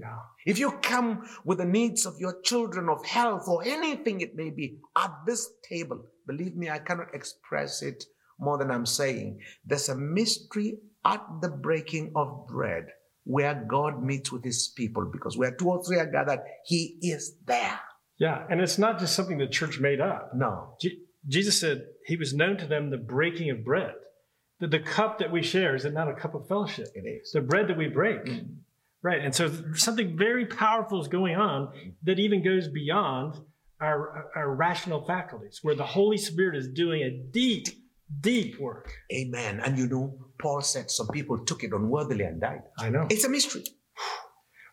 Yeah. 0.00 0.16
If 0.46 0.58
you 0.58 0.72
come 0.82 1.28
with 1.44 1.58
the 1.58 1.64
needs 1.64 2.06
of 2.06 2.14
your 2.18 2.40
children, 2.42 2.88
of 2.88 3.04
health, 3.04 3.46
or 3.48 3.62
anything 3.64 4.20
it 4.20 4.34
may 4.34 4.50
be 4.50 4.78
at 4.96 5.12
this 5.26 5.50
table, 5.68 6.02
believe 6.26 6.56
me, 6.56 6.70
I 6.70 6.78
cannot 6.78 7.14
express 7.14 7.82
it 7.82 8.04
more 8.38 8.56
than 8.56 8.70
I'm 8.70 8.86
saying. 8.86 9.40
There's 9.64 9.88
a 9.88 9.96
mystery 9.96 10.78
at 11.04 11.22
the 11.42 11.50
breaking 11.50 12.12
of 12.16 12.46
bread 12.48 12.86
where 13.24 13.66
God 13.68 14.02
meets 14.02 14.32
with 14.32 14.42
his 14.42 14.72
people 14.74 15.10
because 15.12 15.36
where 15.36 15.54
two 15.54 15.68
or 15.68 15.84
three 15.84 15.98
are 15.98 16.10
gathered, 16.10 16.40
he 16.64 16.98
is 17.02 17.36
there. 17.44 17.78
Yeah. 18.18 18.44
And 18.50 18.60
it's 18.60 18.78
not 18.78 18.98
just 18.98 19.14
something 19.14 19.38
the 19.38 19.46
church 19.46 19.78
made 19.78 20.00
up. 20.00 20.30
No. 20.34 20.76
Je- 20.80 21.00
Jesus 21.28 21.60
said 21.60 21.84
he 22.06 22.16
was 22.16 22.34
known 22.34 22.56
to 22.58 22.66
them 22.66 22.90
the 22.90 22.96
breaking 22.96 23.50
of 23.50 23.64
bread. 23.64 23.94
The, 24.60 24.68
the 24.68 24.80
cup 24.80 25.18
that 25.18 25.30
we 25.30 25.42
share 25.42 25.74
is 25.74 25.84
it 25.84 25.92
not 25.92 26.08
a 26.08 26.14
cup 26.14 26.34
of 26.34 26.48
fellowship? 26.48 26.88
It 26.94 27.06
is. 27.06 27.32
The 27.32 27.40
bread 27.40 27.68
that 27.68 27.78
we 27.78 27.88
break. 27.88 28.24
Mm. 28.24 28.56
Right. 29.02 29.22
And 29.24 29.34
so 29.34 29.50
something 29.74 30.16
very 30.16 30.46
powerful 30.46 31.00
is 31.00 31.08
going 31.08 31.36
on 31.36 31.72
that 32.02 32.18
even 32.18 32.44
goes 32.44 32.68
beyond 32.68 33.36
our, 33.80 34.30
our 34.36 34.54
rational 34.54 35.06
faculties, 35.06 35.60
where 35.62 35.74
the 35.74 35.86
Holy 35.86 36.18
Spirit 36.18 36.56
is 36.56 36.68
doing 36.68 37.02
a 37.02 37.10
deep, 37.32 37.68
deep 38.20 38.60
work. 38.60 38.92
Amen. 39.12 39.60
And 39.60 39.78
you 39.78 39.86
know, 39.86 40.18
Paul 40.40 40.60
said 40.60 40.90
some 40.90 41.08
people 41.08 41.38
took 41.44 41.64
it 41.64 41.72
unworthily 41.72 42.24
and 42.24 42.40
died. 42.40 42.62
I 42.78 42.90
know. 42.90 43.06
It's 43.08 43.24
a 43.24 43.28
mystery. 43.30 43.64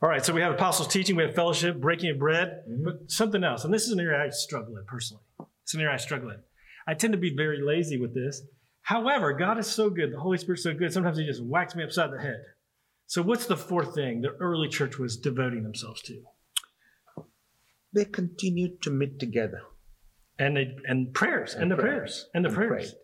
All 0.02 0.10
right. 0.10 0.24
So 0.24 0.34
we 0.34 0.42
have 0.42 0.54
apostles 0.54 0.90
teaching, 0.90 1.16
we 1.16 1.24
have 1.24 1.34
fellowship, 1.34 1.80
breaking 1.80 2.12
of 2.12 2.20
bread, 2.20 2.64
mm-hmm. 2.70 2.84
but 2.84 3.10
something 3.10 3.44
else. 3.44 3.64
And 3.64 3.74
this 3.74 3.84
is 3.84 3.92
an 3.92 4.00
area 4.00 4.26
I 4.26 4.30
struggle 4.30 4.76
in 4.76 4.84
personally. 4.86 5.24
It's 5.64 5.74
an 5.74 5.82
area 5.82 5.94
I 5.94 5.98
struggle 5.98 6.32
in. 6.32 6.40
I 6.88 6.94
tend 6.94 7.14
to 7.14 7.20
be 7.20 7.34
very 7.36 7.62
lazy 7.62 7.98
with 7.98 8.14
this. 8.14 8.42
However, 8.82 9.34
God 9.34 9.58
is 9.58 9.68
so 9.68 9.90
good. 9.90 10.14
The 10.14 10.20
Holy 10.20 10.38
Spirit's 10.38 10.64
so 10.64 10.74
good. 10.74 10.94
Sometimes 10.94 11.18
He 11.18 11.26
just 11.26 11.44
whacks 11.44 11.76
me 11.76 11.84
upside 11.84 12.12
the 12.12 12.20
head. 12.20 12.42
So, 13.08 13.22
what's 13.22 13.46
the 13.46 13.56
fourth 13.58 13.96
thing 13.96 14.22
the 14.22 14.36
early 14.40 14.68
church 14.68 14.98
was 15.00 15.18
devoting 15.18 15.64
themselves 15.64 16.02
to? 16.04 16.22
They 17.94 18.06
continued 18.06 18.82
to 18.84 18.92
meet 18.92 19.20
together. 19.20 19.62
And 20.38 20.56
they, 20.58 20.76
and 20.86 21.14
prayers 21.14 21.54
and, 21.54 21.64
And 21.64 21.72
the 21.72 21.76
pray. 21.78 21.86
prayers 21.86 22.30
and 22.34 22.44
the 22.46 22.50
And 22.50 22.56
prayers. 22.58 22.92
pray. 22.92 23.00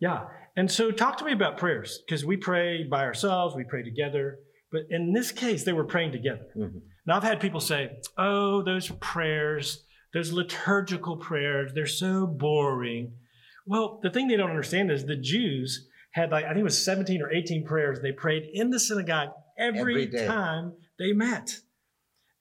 Yeah. 0.00 0.24
And 0.56 0.70
so, 0.70 0.90
talk 0.90 1.18
to 1.18 1.24
me 1.24 1.32
about 1.32 1.58
prayers 1.58 2.00
because 2.06 2.24
we 2.24 2.36
pray 2.36 2.84
by 2.84 3.02
ourselves, 3.04 3.54
we 3.56 3.64
pray 3.64 3.82
together. 3.82 4.38
But 4.70 4.82
in 4.90 5.12
this 5.12 5.32
case, 5.32 5.64
they 5.64 5.72
were 5.72 5.84
praying 5.84 6.12
together. 6.12 6.46
Mhm. 6.56 6.82
Now, 7.06 7.16
I've 7.16 7.22
had 7.24 7.40
people 7.40 7.60
say, 7.60 7.98
oh, 8.16 8.62
those 8.62 8.90
prayers, 9.00 9.84
those 10.14 10.30
liturgical 10.32 11.16
prayers, 11.16 11.72
they're 11.74 11.86
so 11.86 12.26
boring. 12.26 13.14
Well, 13.66 13.98
the 14.02 14.10
thing 14.10 14.28
they 14.28 14.36
don't 14.36 14.50
understand 14.50 14.90
is 14.92 15.04
the 15.04 15.16
Jews 15.16 15.88
had 16.12 16.30
like, 16.30 16.44
I 16.44 16.48
think 16.48 16.60
it 16.60 16.64
was 16.64 16.82
17 16.84 17.20
or 17.22 17.32
18 17.32 17.64
prayers 17.66 18.00
they 18.00 18.12
prayed 18.12 18.44
in 18.52 18.70
the 18.70 18.78
synagogue 18.80 19.30
every, 19.58 20.04
Every 20.04 20.26
time 20.26 20.74
they 20.98 21.12
met. 21.12 21.58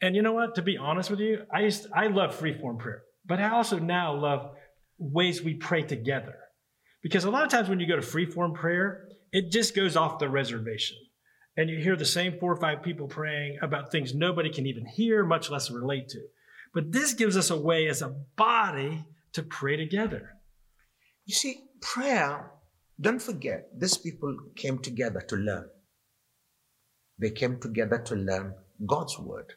And 0.02 0.16
you 0.16 0.22
know 0.22 0.34
what? 0.34 0.56
To 0.56 0.62
be 0.62 0.78
honest 0.78 1.10
with 1.10 1.20
you, 1.20 1.44
I 1.54 1.62
used 1.62 1.88
I 1.94 2.08
love 2.08 2.36
free 2.36 2.54
form 2.54 2.78
prayer, 2.78 3.04
but 3.26 3.40
I 3.40 3.50
also 3.50 3.80
now 3.80 4.14
love 4.14 4.52
ways 4.98 5.42
we 5.42 5.56
pray 5.56 5.82
together. 5.82 6.36
Because 7.02 7.24
a 7.24 7.32
lot 7.32 7.44
of 7.44 7.50
times 7.50 7.70
when 7.70 7.80
you 7.80 7.88
go 7.88 7.96
to 7.96 8.02
free 8.02 8.26
form 8.26 8.54
prayer, 8.54 9.08
it 9.32 9.52
just 9.52 9.76
goes 9.76 9.96
off 9.96 10.20
the 10.20 10.30
reservation. 10.30 10.98
And 11.56 11.70
you 11.70 11.80
hear 11.80 11.96
the 11.96 12.06
same 12.06 12.38
four 12.40 12.52
or 12.52 12.58
five 12.58 12.84
people 12.84 13.08
praying 13.08 13.58
about 13.64 13.92
things 13.92 14.14
nobody 14.14 14.52
can 14.52 14.68
even 14.68 14.86
hear, 14.86 15.26
much 15.26 15.50
less 15.50 15.72
relate 15.72 16.10
to. 16.10 16.20
But 16.74 16.92
this 16.92 17.14
gives 17.14 17.36
us 17.36 17.50
a 17.50 17.58
way 17.58 17.88
as 17.88 18.04
a 18.04 18.16
body 18.36 19.06
to 19.34 19.42
pray 19.42 19.76
together. 19.76 20.36
You 21.26 21.34
see, 21.34 21.64
prayer, 21.82 22.52
don't 23.02 23.22
forget, 23.22 23.70
these 23.76 23.98
people 23.98 24.38
came 24.56 24.78
together 24.78 25.22
to 25.22 25.36
learn. 25.36 25.70
They 27.20 27.32
came 27.32 27.60
together 27.60 27.98
to 28.00 28.16
learn 28.16 28.54
God's 28.86 29.18
word. 29.20 29.54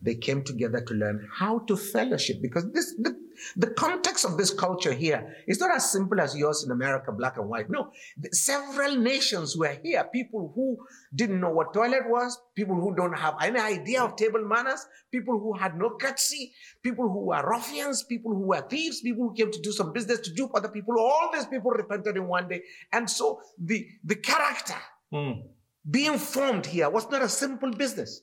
They 0.00 0.14
came 0.14 0.42
together 0.44 0.80
to 0.80 0.94
learn 0.94 1.28
how 1.30 1.58
to 1.60 1.76
fellowship 1.76 2.40
because 2.40 2.72
this 2.72 2.94
the, 2.98 3.14
the 3.54 3.66
context 3.66 4.24
of 4.24 4.38
this 4.38 4.50
culture 4.50 4.94
here 4.94 5.36
is 5.46 5.60
not 5.60 5.74
as 5.74 5.90
simple 5.92 6.20
as 6.20 6.34
yours 6.34 6.64
in 6.64 6.70
America, 6.70 7.12
black 7.12 7.36
and 7.36 7.48
white. 7.50 7.68
No, 7.68 7.90
several 8.32 8.96
nations 8.96 9.54
were 9.54 9.76
here. 9.82 10.04
People 10.10 10.52
who 10.54 10.78
didn't 11.14 11.40
know 11.40 11.50
what 11.50 11.74
toilet 11.74 12.08
was, 12.08 12.40
people 12.54 12.76
who 12.76 12.94
don't 12.96 13.18
have 13.18 13.34
any 13.42 13.60
idea 13.60 14.02
of 14.02 14.16
table 14.16 14.42
manners, 14.42 14.86
people 15.10 15.38
who 15.38 15.52
had 15.52 15.76
no 15.76 15.90
courtesy, 16.00 16.52
people 16.82 17.08
who 17.10 17.26
were 17.26 17.46
ruffians, 17.46 18.04
people 18.04 18.32
who 18.34 18.46
were 18.46 18.62
thieves, 18.62 19.02
people 19.02 19.28
who 19.28 19.34
came 19.34 19.52
to 19.52 19.60
do 19.60 19.72
some 19.72 19.92
business 19.92 20.20
to 20.20 20.32
dupe 20.32 20.52
other 20.54 20.68
people. 20.68 20.98
All 20.98 21.30
these 21.32 21.46
people 21.46 21.72
repented 21.72 22.16
in 22.16 22.26
one 22.26 22.48
day, 22.48 22.62
and 22.90 23.08
so 23.08 23.38
the 23.58 23.86
the 24.02 24.16
character 24.16 24.80
Mm. 25.12 25.42
Being 25.88 26.18
formed 26.18 26.66
here 26.66 26.88
was 26.88 27.10
not 27.10 27.22
a 27.22 27.28
simple 27.28 27.70
business. 27.72 28.20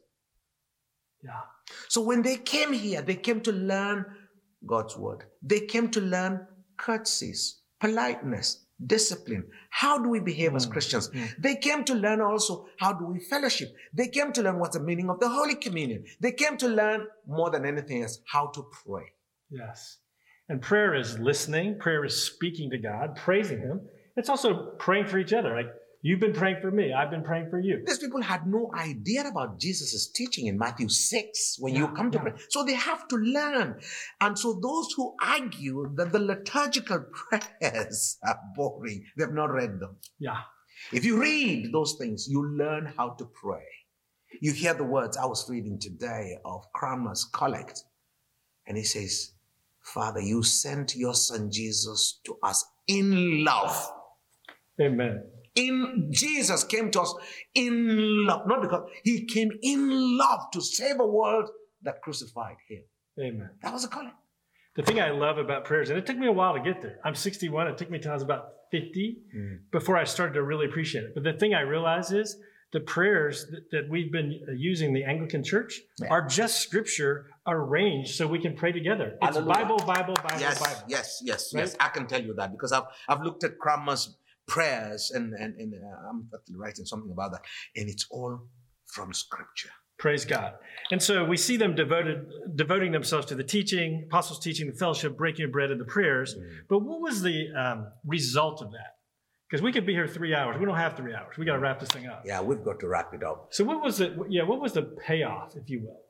Yeah. 1.24 1.42
So 1.88 2.01
when 2.01 2.22
they 2.22 2.38
came 2.38 2.74
here, 2.74 3.01
they 3.01 3.16
came 3.16 3.42
to 3.42 3.51
learn 3.51 4.06
God's 4.66 4.98
word. 4.98 5.25
They 5.42 5.62
came 5.62 5.89
to 5.92 6.01
learn 6.01 6.48
courtesies, 6.78 7.60
politeness, 7.80 8.66
discipline. 8.86 9.44
How 9.70 9.98
do 10.01 10.10
we 10.10 10.20
behave 10.20 10.56
as 10.56 10.66
hmm. 10.66 10.72
Christians? 10.72 11.08
Hmm. 11.08 11.25
They 11.38 11.56
came 11.56 11.84
to 11.86 11.94
learn 11.94 12.22
also 12.22 12.68
how 12.80 12.94
do 12.94 13.06
we 13.06 13.20
fellowship. 13.20 13.70
They 13.94 14.08
came 14.08 14.32
to 14.34 14.42
learn 14.42 14.60
what's 14.60 14.78
the 14.78 14.84
meaning 14.84 15.10
of 15.10 15.20
the 15.20 15.30
Holy 15.30 15.56
Communion. 15.56 16.06
They 16.22 16.32
came 16.32 16.58
to 16.58 16.68
learn 16.68 17.08
more 17.28 17.50
than 17.50 17.66
anything 17.66 18.04
else 18.04 18.20
how 18.32 18.48
to 18.48 18.66
pray. 18.86 19.04
Yes. 19.50 19.98
And 20.48 20.62
prayer 20.62 20.96
is 20.96 21.20
listening, 21.20 21.78
prayer 21.80 22.04
is 22.06 22.24
speaking 22.24 22.70
to 22.72 22.78
God, 22.78 23.16
praising 23.16 23.60
Him. 23.60 23.82
It's 24.16 24.30
also 24.30 24.72
praying 24.80 25.06
for 25.06 25.20
each 25.20 25.34
other. 25.34 25.56
Like, 25.56 25.68
you've 26.01 26.20
been 26.20 26.34
praying 26.34 26.58
for 26.62 26.72
me, 26.72 26.94
I've 26.94 27.10
been 27.10 27.24
praying 27.24 27.50
for 27.50 27.60
you. 27.60 27.84
These 27.86 28.00
people 28.00 28.22
had 28.22 28.48
no 28.48 28.72
idea 28.74 29.27
about 29.27 29.60
Jesus' 29.60 30.10
teaching 30.12 30.48
in 30.48 30.58
Matthew 30.58 30.89
6 30.89 31.58
when 31.60 31.75
you 31.75 31.88
come 31.89 32.12
to 32.12 32.18
yeah. 32.18 32.24
pray. 32.24 32.34
So 32.50 32.63
they 32.63 32.74
have 32.75 33.08
to 33.10 33.15
learn. 33.15 33.79
And 34.22 34.38
so 34.38 34.60
those 34.62 34.94
who 34.96 35.15
argue 35.22 35.91
that 35.96 36.12
the 36.12 36.20
liturgical 36.20 37.06
prayers 37.60 38.18
are 38.25 38.39
boring, 38.56 39.03
they 39.18 39.24
have 39.24 39.34
not 39.34 39.51
read 39.51 39.79
them. 39.79 39.98
Yeah. 40.20 40.38
If 40.91 41.06
you 41.06 41.20
read 41.20 41.72
those 41.74 41.96
things, 42.00 42.27
you 42.29 42.46
learn 42.46 42.94
how 42.98 43.10
to 43.12 43.25
pray. 43.25 43.65
You 44.41 44.53
hear 44.53 44.74
the 44.74 44.84
words 44.84 45.18
I 45.18 45.25
was 45.25 45.50
reading 45.50 45.79
today 45.79 46.38
of 46.46 46.72
Cranmer's 46.74 47.25
collect. 47.25 47.84
And 48.68 48.77
he 48.77 48.84
says, 48.84 49.34
Father, 49.82 50.22
you 50.22 50.44
sent 50.44 50.96
your 50.96 51.15
son 51.15 51.51
Jesus 51.51 52.20
to 52.25 52.38
us 52.44 52.63
in 52.88 53.44
love. 53.44 53.91
Amen. 54.79 55.24
In 55.60 56.10
Jesus 56.12 56.63
came 56.63 56.92
to 56.92 57.01
us 57.01 57.13
in 57.54 58.25
love, 58.25 58.48
not 58.48 58.62
because 58.62 58.89
he 59.04 59.25
came 59.25 59.51
in 59.62 60.18
love 60.18 60.51
to 60.54 60.62
save 60.62 61.00
a 61.00 61.06
world 61.06 61.50
that 61.84 62.01
crucified 62.01 62.56
him. 62.68 62.84
Amen. 63.20 63.50
That 63.62 63.74
was 63.74 63.84
a 63.84 63.88
calling. 63.88 64.12
The 64.75 64.84
thing 64.84 65.00
I 65.01 65.10
love 65.10 65.38
about 65.38 65.66
prayers, 65.66 65.89
and 65.89 66.00
it 66.00 66.06
took 66.06 66.18
me 66.18 66.28
a 66.28 66.32
while 66.32 66.54
to 66.54 66.62
get 66.62 66.82
there. 66.82 67.00
I'm 67.04 67.16
61. 67.16 67.68
It 67.68 67.78
took 67.78 67.92
me 67.92 68.00
till 68.00 68.12
I 68.12 68.13
was 68.13 68.24
about 68.24 68.46
50 68.72 69.18
hmm. 69.34 69.56
before 69.72 69.98
I 69.98 70.04
started 70.04 70.34
to 70.36 70.44
really 70.44 70.68
appreciate 70.68 71.04
it. 71.04 71.13
But 71.13 71.24
the 71.24 71.34
thing 71.34 71.54
I 71.54 71.62
realize 71.62 72.12
is 72.12 72.38
the 72.72 72.80
prayers 72.80 73.48
that, 73.51 73.72
that 73.72 73.89
we've 73.89 74.12
been 74.12 74.39
uh, 74.48 74.51
using 74.54 74.94
the 74.94 75.04
Anglican 75.04 75.44
Church 75.44 75.82
Yeah. 76.00 76.10
are 76.10 76.28
just 76.28 76.62
scripture 76.62 77.28
arranged 77.48 78.16
so 78.16 78.28
we 78.28 78.39
can 78.39 78.56
pray 78.56 78.72
together. 78.72 79.18
It's 79.22 79.36
Hallelujah. 79.36 79.66
Bible, 79.66 79.78
Bible, 79.80 80.13
Bible, 80.16 80.39
yes, 80.39 80.60
Bible. 80.60 80.82
yes, 80.88 81.22
yes, 81.25 81.54
Right? 81.54 81.62
yes. 81.62 81.75
I 81.80 81.89
can 81.89 82.06
tell 82.06 82.22
you 82.24 82.34
that 82.36 82.51
because 82.51 82.72
I've 82.72 82.84
I've 83.08 83.22
looked 83.22 83.44
at 83.44 83.58
Cranmer's 83.58 84.16
prayers 84.50 85.12
and 85.15 85.34
and, 85.34 85.56
and 85.56 85.74
uh, 85.74 86.10
I'm 86.10 86.27
writing 86.58 86.86
something 86.86 87.12
about 87.12 87.32
that, 87.32 87.44
and 87.75 87.89
it's 87.89 88.06
all 88.12 88.39
from 88.88 89.13
Scripture. 89.13 89.70
Praise 90.00 90.24
God. 90.24 90.53
And 90.91 91.03
so 91.03 91.25
we 91.25 91.36
see 91.36 91.58
them 91.58 91.75
devoted, 91.75 92.25
devoting 92.56 92.94
themselves 92.94 93.25
to 93.27 93.36
the 93.36 93.44
teaching, 93.44 94.06
apostles' 94.08 94.39
teaching, 94.39 94.68
the 94.68 94.74
fellowship, 94.74 95.18
breaking 95.18 95.46
of 95.46 95.51
bread, 95.51 95.72
and 95.72 95.79
the 95.79 95.86
prayers. 95.86 96.38
But 96.70 96.79
what 96.79 97.01
was 97.01 97.22
the 97.22 97.50
um, 97.53 97.88
result 98.06 98.62
of 98.62 98.72
that? 98.72 98.96
Because 99.50 99.62
we 99.62 99.74
could 99.74 99.86
be 99.86 99.94
here 99.94 100.08
three 100.08 100.34
hours. 100.34 100.56
We 100.58 100.65
don't 100.65 100.77
have 100.77 100.96
three 100.96 101.13
hours. 101.13 101.36
We 101.38 101.46
got 101.46 101.56
to 101.56 101.60
wrap 101.60 101.82
this 101.82 101.89
thing 101.89 102.08
up. 102.08 102.24
Yeah, 102.25 102.39
we've 102.39 102.63
got 102.63 102.79
to 102.79 102.88
wrap 102.88 103.13
it 103.13 103.24
up. 103.24 103.50
So 103.51 103.65
what 103.65 103.84
was 103.84 103.98
the 103.98 104.25
yeah? 104.29 104.44
What 104.44 104.62
was 104.62 104.74
the 104.74 104.84
payoff, 104.84 105.58
if 105.58 105.70
you 105.70 105.82
will? 105.82 106.01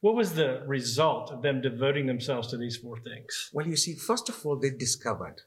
What 0.00 0.14
was 0.14 0.34
the 0.34 0.62
result 0.66 1.32
of 1.32 1.42
them 1.42 1.60
devoting 1.60 2.06
themselves 2.06 2.48
to 2.48 2.56
these 2.56 2.76
four 2.76 2.98
things? 2.98 3.50
Well, 3.52 3.66
you 3.66 3.76
see, 3.76 3.94
first 3.94 4.28
of 4.28 4.44
all, 4.44 4.58
they 4.58 4.70
discovered 4.70 5.42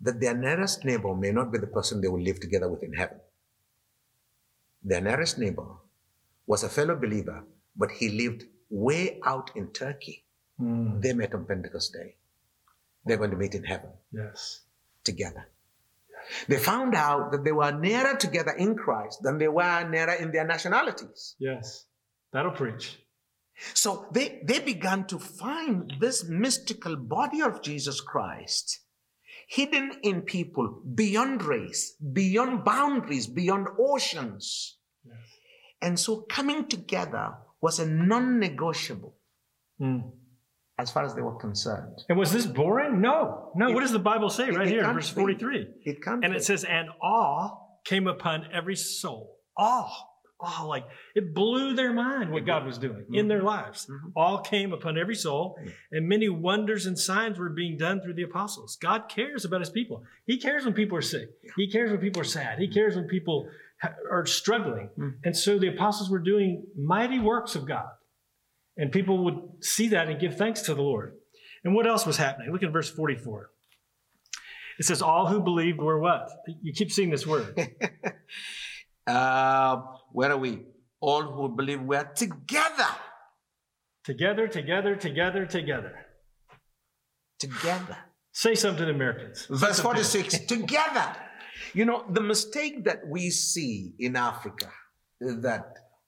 that 0.00 0.20
their 0.20 0.36
nearest 0.36 0.84
neighbor 0.84 1.14
may 1.14 1.32
not 1.32 1.52
be 1.52 1.58
the 1.58 1.66
person 1.66 2.00
they 2.00 2.08
will 2.08 2.20
live 2.20 2.40
together 2.40 2.68
with 2.68 2.82
in 2.82 2.92
heaven. 2.92 3.18
Their 4.82 5.00
nearest 5.00 5.38
neighbor 5.38 5.66
was 6.46 6.62
a 6.62 6.68
fellow 6.68 6.94
believer, 6.96 7.44
but 7.76 7.90
he 7.90 8.10
lived 8.10 8.44
way 8.70 9.20
out 9.24 9.50
in 9.56 9.72
Turkey. 9.72 10.24
Mm, 10.60 11.02
They 11.02 11.12
met 11.12 11.34
on 11.34 11.44
Pentecost 11.46 11.92
Day. 11.92 12.16
They're 13.04 13.16
going 13.16 13.30
to 13.30 13.36
meet 13.36 13.54
in 13.54 13.64
heaven 13.64 13.90
yes. 14.12 14.62
together. 15.04 15.48
They 16.48 16.58
found 16.58 16.94
out 16.94 17.30
that 17.32 17.44
they 17.44 17.52
were 17.52 17.70
nearer 17.70 18.16
together 18.16 18.50
in 18.52 18.74
Christ 18.74 19.22
than 19.22 19.38
they 19.38 19.48
were 19.48 19.88
nearer 19.88 20.14
in 20.14 20.32
their 20.32 20.46
nationalities. 20.46 21.36
Yes. 21.38 21.84
That'll 22.32 22.50
preach. 22.50 22.98
So 23.74 24.06
they, 24.12 24.40
they 24.44 24.58
began 24.58 25.06
to 25.06 25.18
find 25.18 25.94
this 26.00 26.24
mystical 26.28 26.96
body 26.96 27.40
of 27.42 27.62
Jesus 27.62 28.00
Christ 28.00 28.80
hidden 29.46 29.92
in 30.02 30.22
people 30.22 30.82
beyond 30.94 31.42
race, 31.44 31.94
beyond 32.12 32.64
boundaries, 32.64 33.26
beyond 33.26 33.68
oceans. 33.78 34.78
Yes. 35.04 35.16
And 35.80 35.98
so 36.00 36.22
coming 36.22 36.66
together 36.68 37.34
was 37.60 37.78
a 37.78 37.86
non 37.86 38.38
negotiable 38.40 39.14
Mm. 39.80 40.10
as 40.78 40.90
far 40.90 41.04
as 41.04 41.14
they 41.14 41.20
were 41.22 41.36
concerned. 41.36 41.98
And 42.08 42.18
was 42.18 42.32
this 42.32 42.46
boring? 42.46 43.00
No. 43.00 43.52
No. 43.54 43.68
It- 43.68 43.74
what 43.74 43.80
does 43.80 43.92
the 43.92 43.98
Bible 43.98 44.30
say 44.30 44.48
it- 44.48 44.56
right 44.56 44.66
it 44.66 44.70
here 44.70 44.84
verse 44.92 45.10
be. 45.10 45.20
43? 45.20 45.66
It 45.84 46.02
can't 46.02 46.24
And 46.24 46.34
it 46.34 46.44
says, 46.44 46.64
and 46.64 46.88
awe 47.02 47.50
came 47.84 48.06
upon 48.06 48.48
every 48.52 48.74
soul. 48.76 49.36
Awe. 49.58 49.92
Awe. 50.40 50.64
Like 50.66 50.86
it 51.14 51.34
blew 51.34 51.74
their 51.74 51.92
mind 51.92 52.30
what 52.30 52.44
God 52.44 52.66
was 52.66 52.76
doing 52.78 53.06
in 53.12 53.28
their 53.28 53.42
lives. 53.42 53.86
Mhm. 53.90 54.12
Awe 54.14 54.38
came 54.38 54.72
upon 54.72 54.98
every 54.98 55.14
soul, 55.14 55.58
and 55.90 56.08
many 56.08 56.28
wonders 56.28 56.84
and 56.86 56.98
signs 56.98 57.38
were 57.38 57.48
being 57.48 57.76
done 57.78 58.00
through 58.02 58.14
the 58.14 58.22
apostles. 58.22 58.76
God 58.76 59.08
cares 59.08 59.44
about 59.44 59.60
his 59.60 59.70
people. 59.70 60.04
He 60.26 60.38
cares 60.38 60.64
when 60.64 60.74
people 60.74 60.98
are 60.98 61.02
sick. 61.02 61.30
He 61.56 61.70
cares 61.70 61.90
when 61.90 62.00
people 62.00 62.20
are 62.20 62.24
sad. 62.24 62.58
He 62.58 62.68
cares 62.68 62.96
when 62.96 63.06
people 63.08 63.48
are 64.10 64.26
struggling. 64.26 64.90
Mhm. 64.98 65.14
And 65.24 65.36
so 65.36 65.58
the 65.58 65.68
apostles 65.68 66.10
were 66.10 66.18
doing 66.18 66.66
mighty 66.76 67.18
works 67.18 67.54
of 67.56 67.66
God. 67.66 67.90
And 68.76 68.92
people 68.92 69.24
would 69.24 69.64
see 69.64 69.88
that 69.88 70.08
and 70.08 70.20
give 70.20 70.36
thanks 70.36 70.62
to 70.62 70.74
the 70.74 70.82
Lord. 70.82 71.14
And 71.64 71.74
what 71.74 71.86
else 71.86 72.04
was 72.06 72.18
happening? 72.18 72.52
Look 72.52 72.62
at 72.62 72.70
verse 72.72 72.90
44. 72.90 73.50
It 74.78 74.84
says, 74.84 75.00
All 75.00 75.26
who 75.28 75.40
believed 75.40 75.78
were 75.78 75.98
what? 75.98 76.28
You 76.62 76.74
keep 76.74 76.92
seeing 76.92 77.08
this 77.10 77.26
word. 77.26 77.54
Uh, 79.06 79.82
where 80.16 80.30
are 80.34 80.38
we? 80.46 80.52
All 81.08 81.22
who 81.34 81.44
believe 81.60 81.82
we 81.82 81.94
are 82.02 82.10
together. 82.24 82.90
together, 84.10 84.46
together, 84.48 84.92
together, 85.06 85.42
together. 85.56 85.94
Together. 87.38 87.96
Say 88.32 88.54
something 88.54 88.88
Americans. 88.88 89.46
Verse 89.50 89.80
46 89.80 90.38
together. 90.54 91.06
You 91.74 91.84
know, 91.84 92.04
the 92.10 92.22
mistake 92.22 92.84
that 92.88 93.00
we 93.06 93.28
see 93.30 93.94
in 93.98 94.16
Africa 94.16 94.70
is 95.20 95.40
that 95.42 95.64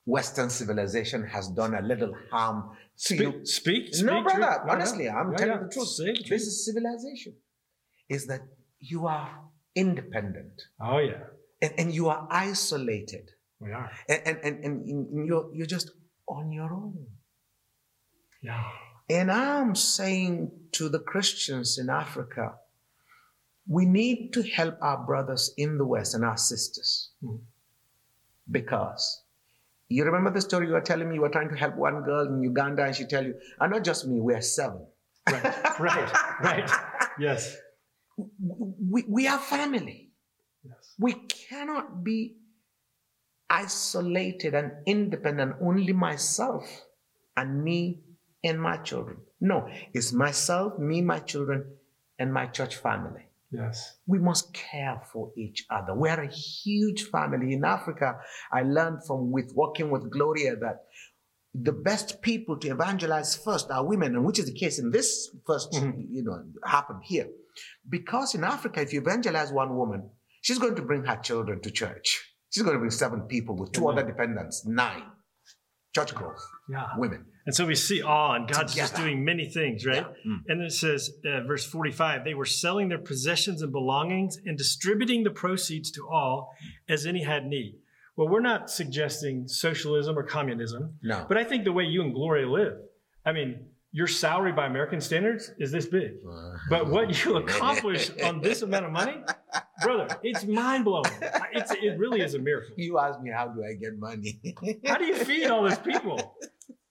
Western 0.07 0.49
civilization 0.49 1.27
has 1.35 1.49
done 1.49 1.75
a 1.75 1.83
little 1.83 2.15
harm 2.31 2.71
to 3.07 3.15
you. 3.15 3.31
Speak, 3.45 3.47
speak, 3.47 3.95
speak. 3.95 4.07
no, 4.07 4.23
brother, 4.23 4.53
truth. 4.61 4.71
Honestly, 4.73 5.05
no. 5.05 5.11
I'm 5.19 5.31
Yeah, 5.33 5.37
telling 5.43 5.55
yeah. 5.61 5.67
the 5.69 5.75
truth. 5.75 5.89
Say 5.89 6.05
the 6.07 6.13
truth. 6.15 6.29
This 6.31 6.43
is 6.51 6.65
civilization. 6.65 7.35
Is 8.09 8.27
that 8.29 8.41
you 8.81 9.07
are 9.07 9.29
independent 9.75 10.57
Oh, 10.81 10.99
yeah. 10.99 11.25
and, 11.61 11.73
and 11.81 11.95
you 11.95 12.09
are 12.09 12.27
isolated 12.31 13.27
We 13.61 13.73
are. 13.73 13.91
and, 14.09 14.23
and, 14.27 14.39
and, 14.45 14.65
and 14.65 15.27
you're, 15.27 15.51
you're 15.53 15.67
just 15.67 15.91
on 16.29 16.53
your 16.53 16.73
own. 16.73 17.07
Yeah. 18.43 18.63
And 19.11 19.31
I'm 19.33 19.75
saying 19.75 20.51
to 20.73 20.89
the 20.89 21.01
Christians 21.01 21.79
in 21.79 21.91
Africa, 21.91 22.55
we 23.67 23.85
need 23.85 24.33
to 24.35 24.43
help 24.43 24.77
our 24.81 25.05
brothers 25.05 25.53
in 25.57 25.77
the 25.79 25.85
West 25.85 26.15
and 26.15 26.25
our 26.25 26.37
sisters. 26.37 27.11
Mhm. 27.23 27.41
Because 28.51 29.23
you 29.89 30.05
remember 30.05 30.31
the 30.31 30.41
story 30.41 30.67
you 30.67 30.73
were 30.73 30.81
telling 30.81 31.09
me 31.09 31.17
you 31.17 31.21
were 31.23 31.29
trying 31.29 31.49
to 31.51 31.57
help 31.57 31.75
one 31.77 32.03
girl 32.03 32.27
in 32.29 32.43
Uganda 32.43 32.85
and 32.85 32.95
she 32.95 33.05
tell 33.07 33.25
you, 33.25 33.35
and 33.61 33.73
not 33.73 33.85
just 33.85 34.07
me, 34.07 34.21
we're 34.21 34.41
seven. 34.41 34.87
Right, 35.31 35.79
right, 35.81 36.13
right. 36.43 36.71
Yes. 37.19 37.57
We, 38.17 39.05
we 39.09 39.27
are 39.29 39.39
family. 39.39 40.11
Yes. 40.65 40.95
We 40.99 41.13
cannot 41.15 42.03
be 42.05 42.37
isolated 43.51 44.55
and 44.55 44.73
independent, 44.87 45.57
only 45.63 45.93
myself 45.93 46.65
and 47.37 47.63
me 47.63 48.03
and 48.45 48.61
my 48.61 48.77
children. 48.79 49.19
No, 49.41 49.69
it's 49.93 50.13
myself, 50.13 50.79
me, 50.79 51.01
my 51.03 51.21
children, 51.21 51.65
and 52.19 52.33
my 52.33 52.47
church 52.47 52.77
family. 52.77 53.27
Yes. 53.51 53.97
We 54.07 54.19
must 54.19 54.53
care 54.53 55.01
for 55.13 55.33
each 55.37 55.65
other. 55.71 55.95
We 55.95 56.11
are 56.11 56.21
a 56.21 56.29
huge 56.29 57.05
family. 57.05 57.55
In 57.55 57.65
Africa, 57.65 58.21
I 58.53 58.63
learned 58.63 59.07
from 59.07 59.31
with 59.31 59.53
working 59.55 59.91
with 59.91 60.11
Gloria 60.11 60.57
that 60.57 60.85
the 61.55 61.73
best 61.73 62.21
people 62.21 62.59
to 62.59 62.69
evangelize 62.69 63.35
first 63.37 63.71
are 63.71 63.85
women, 63.87 64.15
and 64.17 64.25
which 64.25 64.39
is 64.39 64.47
the 64.47 64.53
case 64.53 64.79
in 64.79 64.91
this 64.91 65.35
1st 65.47 65.73
Mhm. 65.73 66.07
you 66.11 66.23
know, 66.23 66.45
happened 66.65 67.01
here. 67.05 67.29
Because 67.89 68.35
in 68.35 68.45
Africa, 68.45 68.83
if 68.83 68.93
you 68.93 69.01
evangelize 69.01 69.51
one 69.51 69.75
woman, 69.75 70.11
she's 70.43 70.59
going 70.59 70.75
to 70.77 70.83
bring 70.83 71.05
her 71.05 71.17
children 71.17 71.61
to 71.63 71.71
church. 71.71 72.35
She's 72.51 72.63
going 72.63 72.75
to 72.75 72.79
bring 72.79 72.91
seven 72.91 73.23
people 73.23 73.57
with 73.57 73.73
two 73.73 73.89
Amen. 73.89 73.99
other 73.99 74.07
dependents, 74.11 74.65
nine. 74.67 75.03
Church 75.95 76.15
growth, 76.15 76.43
Yeah. 76.69 76.87
women. 76.97 77.25
And 77.47 77.55
so 77.55 77.65
we 77.67 77.75
see 77.75 78.03
awe, 78.03 78.35
and 78.35 78.47
God's 78.47 78.75
just 78.75 78.95
doing 78.95 79.25
many 79.25 79.49
things, 79.49 79.87
right? 79.87 80.07
Yeah. 80.25 80.31
Mm. 80.33 80.39
And 80.49 80.61
then 80.61 80.67
it 80.67 80.73
says, 80.73 81.11
uh, 81.25 81.41
verse 81.45 81.65
45, 81.65 82.25
they 82.25 82.35
were 82.35 82.45
selling 82.45 82.89
their 82.91 82.99
possessions 82.99 83.63
and 83.63 83.73
belongings 83.73 84.39
and 84.45 84.57
distributing 84.59 85.25
the 85.25 85.31
proceeds 85.31 85.91
to 85.93 86.07
all 86.09 86.55
as 86.89 87.07
any 87.07 87.23
had 87.25 87.47
need. 87.47 87.79
Well, 88.17 88.29
we're 88.29 88.41
not 88.41 88.69
suggesting 88.71 89.49
socialism 89.49 90.19
or 90.19 90.25
communism, 90.25 90.99
No. 91.03 91.25
but 91.27 91.39
I 91.39 91.45
think 91.45 91.65
the 91.65 91.73
way 91.73 91.85
you 91.85 92.03
and 92.03 92.13
Gloria 92.13 92.49
live, 92.49 92.75
I 93.25 93.33
mean, 93.33 93.67
your 93.93 94.07
salary 94.09 94.53
by 94.53 94.67
American 94.67 95.01
standards 95.01 95.51
is 95.59 95.73
this 95.73 95.87
big. 95.87 96.17
But 96.69 96.89
what 96.91 97.25
you 97.25 97.37
accomplish 97.43 98.11
on 98.23 98.43
this 98.43 98.61
amount 98.61 98.85
of 98.85 98.93
money, 98.93 99.23
brother, 99.83 100.19
it's 100.23 100.45
mind 100.45 100.85
blowing. 100.85 101.11
It's, 101.53 101.73
it 101.73 101.99
really 101.99 102.21
is 102.21 102.35
a 102.35 102.39
miracle. 102.39 102.75
You 102.77 102.99
ask 102.99 103.21
me, 103.21 103.31
how 103.31 103.49
do 103.49 103.63
I 103.65 103.75
get 103.75 103.99
money? 103.99 104.41
How 104.87 104.97
do 104.97 105.05
you 105.05 105.17
feed 105.17 105.47
all 105.47 105.63
those 105.63 105.79
people? 105.79 106.37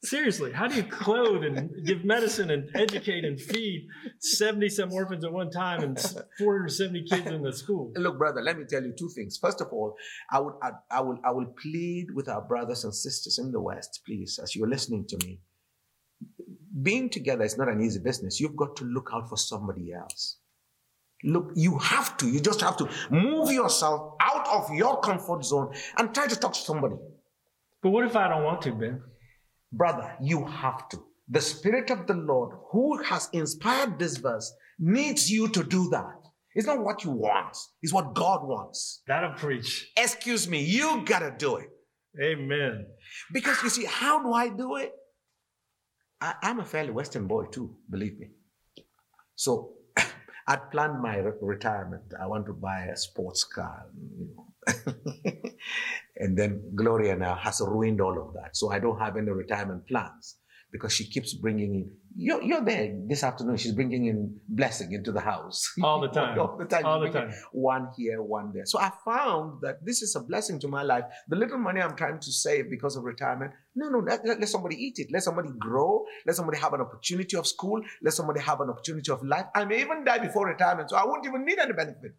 Seriously, 0.04 0.54
how 0.54 0.68
do 0.68 0.76
you 0.76 0.84
clothe 0.84 1.44
and 1.44 1.86
give 1.86 2.06
medicine 2.06 2.52
and 2.52 2.70
educate 2.76 3.26
and 3.26 3.42
feed 3.42 3.88
70 4.20 4.70
some 4.70 4.94
orphans 4.94 5.26
at 5.26 5.34
one 5.34 5.50
time 5.50 5.82
and 5.82 6.00
470 6.38 7.04
kids 7.10 7.28
in 7.28 7.42
the 7.42 7.52
school? 7.52 7.92
Look, 7.96 8.18
brother, 8.18 8.42
let 8.42 8.58
me 8.58 8.66
tell 8.70 8.84
you 8.84 8.94
two 8.98 9.10
things. 9.10 9.38
First 9.38 9.60
of 9.60 9.68
all, 9.72 9.96
I 10.32 10.40
would 10.40 10.54
I, 10.62 10.72
I 10.92 11.02
will 11.02 11.18
I 11.26 11.32
will 11.32 11.54
plead 11.62 12.08
with 12.14 12.30
our 12.30 12.42
brothers 12.42 12.84
and 12.84 12.94
sisters 12.94 13.40
in 13.40 13.52
the 13.52 13.60
West, 13.60 14.02
please, 14.06 14.40
as 14.42 14.56
you're 14.56 14.70
listening 14.70 15.06
to 15.08 15.18
me. 15.26 15.42
Being 16.82 17.10
together 17.10 17.44
is 17.44 17.58
not 17.58 17.68
an 17.68 17.82
easy 17.82 18.00
business. 18.00 18.40
You've 18.40 18.56
got 18.56 18.76
to 18.78 18.86
look 18.86 19.10
out 19.14 19.28
for 19.28 19.38
somebody 19.38 19.92
else. 19.94 20.38
Look, 21.24 21.52
you 21.56 21.78
have 21.80 22.16
to. 22.18 22.30
You 22.30 22.40
just 22.40 22.62
have 22.62 22.78
to 22.78 22.90
move 23.10 23.52
yourself 23.52 24.16
out 24.20 24.48
of 24.48 24.72
your 24.74 25.00
comfort 25.02 25.44
zone 25.44 25.74
and 25.98 26.14
try 26.14 26.28
to 26.28 26.36
talk 26.36 26.54
to 26.54 26.60
somebody. 26.60 26.96
But 27.82 27.90
what 27.90 28.06
if 28.06 28.16
I 28.16 28.28
don't 28.28 28.44
want 28.44 28.62
to, 28.64 28.72
Ben? 28.72 29.02
Brother, 29.72 30.16
you 30.22 30.46
have 30.46 30.88
to. 30.90 31.04
The 31.30 31.42
Spirit 31.42 31.90
of 31.90 32.08
the 32.08 32.14
Lord, 32.14 32.56
who 32.72 33.04
has 33.04 33.30
inspired 33.34 34.00
this 34.00 34.18
verse, 34.18 34.54
needs 34.80 35.30
you 35.30 35.50
to 35.50 35.64
do 35.64 35.90
that. 35.90 36.16
It's 36.56 36.66
not 36.66 36.84
what 36.84 37.04
you 37.04 37.12
want, 37.12 37.56
it's 37.82 37.94
what 37.94 38.16
God 38.16 38.48
wants. 38.48 39.04
That'll 39.08 39.34
preach. 39.34 39.92
Excuse 39.96 40.48
me, 40.48 40.64
you 40.64 41.04
gotta 41.06 41.34
do 41.38 41.58
it. 41.58 41.70
Amen. 42.22 42.88
Because 43.32 43.62
you 43.62 43.70
see, 43.70 43.86
how 43.86 44.24
do 44.24 44.34
I 44.34 44.50
do 44.50 44.78
it? 44.78 44.92
I, 46.20 46.34
I'm 46.42 46.60
a 46.60 46.66
fairly 46.66 46.90
Western 46.92 47.28
boy 47.28 47.46
too, 47.46 47.76
believe 47.90 48.18
me. 48.18 48.30
So 49.36 49.74
I'd 50.48 50.72
planned 50.72 51.02
my 51.02 51.18
re- 51.18 51.34
retirement. 51.42 52.04
I 52.20 52.26
want 52.28 52.46
to 52.48 52.54
buy 52.54 52.86
a 52.86 52.96
sports 52.98 53.44
car, 53.44 53.86
you 54.18 54.30
know. 54.34 54.46
and 56.18 56.38
then 56.38 56.72
Gloria 56.76 57.16
now 57.16 57.36
has 57.36 57.62
ruined 57.62 58.02
all 58.02 58.18
of 58.22 58.34
that. 58.34 58.56
So 58.56 58.72
I 58.72 58.80
don't 58.80 59.00
have 59.00 59.18
any 59.18 59.30
retirement 59.32 59.88
plans 59.88 60.38
because 60.72 60.94
she 60.94 61.06
keeps 61.10 61.34
bringing 61.34 61.76
in. 61.76 61.92
You're, 62.20 62.42
you're 62.42 62.66
there 62.66 62.98
this 63.08 63.24
afternoon. 63.24 63.58
She's 63.58 63.74
bringing 63.74 64.08
in 64.08 64.40
blessing 64.50 64.92
into 64.92 65.12
the 65.12 65.20
house 65.20 65.72
All 65.84 66.02
the 66.02 66.08
time. 66.08 66.40
all 66.40 66.58
the 66.58 66.66
time. 66.66 66.86
All 66.86 67.00
the 67.00 67.12
time. 67.12 67.32
one 67.52 67.90
here, 67.96 68.24
one 68.24 68.52
there. 68.54 68.66
So 68.66 68.80
I 68.80 68.92
found 69.06 69.62
that 69.62 69.86
this 69.86 70.02
is 70.02 70.16
a 70.16 70.22
blessing 70.22 70.60
to 70.62 70.68
my 70.68 70.82
life. 70.82 71.04
The 71.28 71.36
little 71.36 71.60
money 71.60 71.80
I'm 71.80 71.96
trying 71.96 72.20
to 72.20 72.32
save 72.32 72.72
because 72.72 72.96
of 72.96 73.04
retirement, 73.04 73.52
no, 73.76 73.90
no, 73.90 74.00
let, 74.00 74.26
let, 74.26 74.40
let 74.40 74.50
somebody 74.50 74.84
eat 74.84 74.98
it. 74.98 75.10
Let 75.12 75.22
somebody 75.22 75.50
grow. 75.60 76.06
Let 76.26 76.36
somebody 76.36 76.58
have 76.58 76.74
an 76.74 76.82
opportunity 76.82 77.38
of 77.38 77.46
school. 77.46 77.84
Let 78.02 78.14
somebody 78.14 78.40
have 78.42 78.62
an 78.62 78.72
opportunity 78.72 79.12
of 79.12 79.24
life. 79.24 79.46
I 79.54 79.66
may 79.66 79.82
even 79.82 80.04
die 80.04 80.18
before 80.18 80.48
retirement, 80.48 80.90
so 80.90 80.96
I 80.96 81.06
won't 81.06 81.24
even 81.26 81.46
need 81.46 81.60
any 81.60 81.74
benefit. 81.74 82.16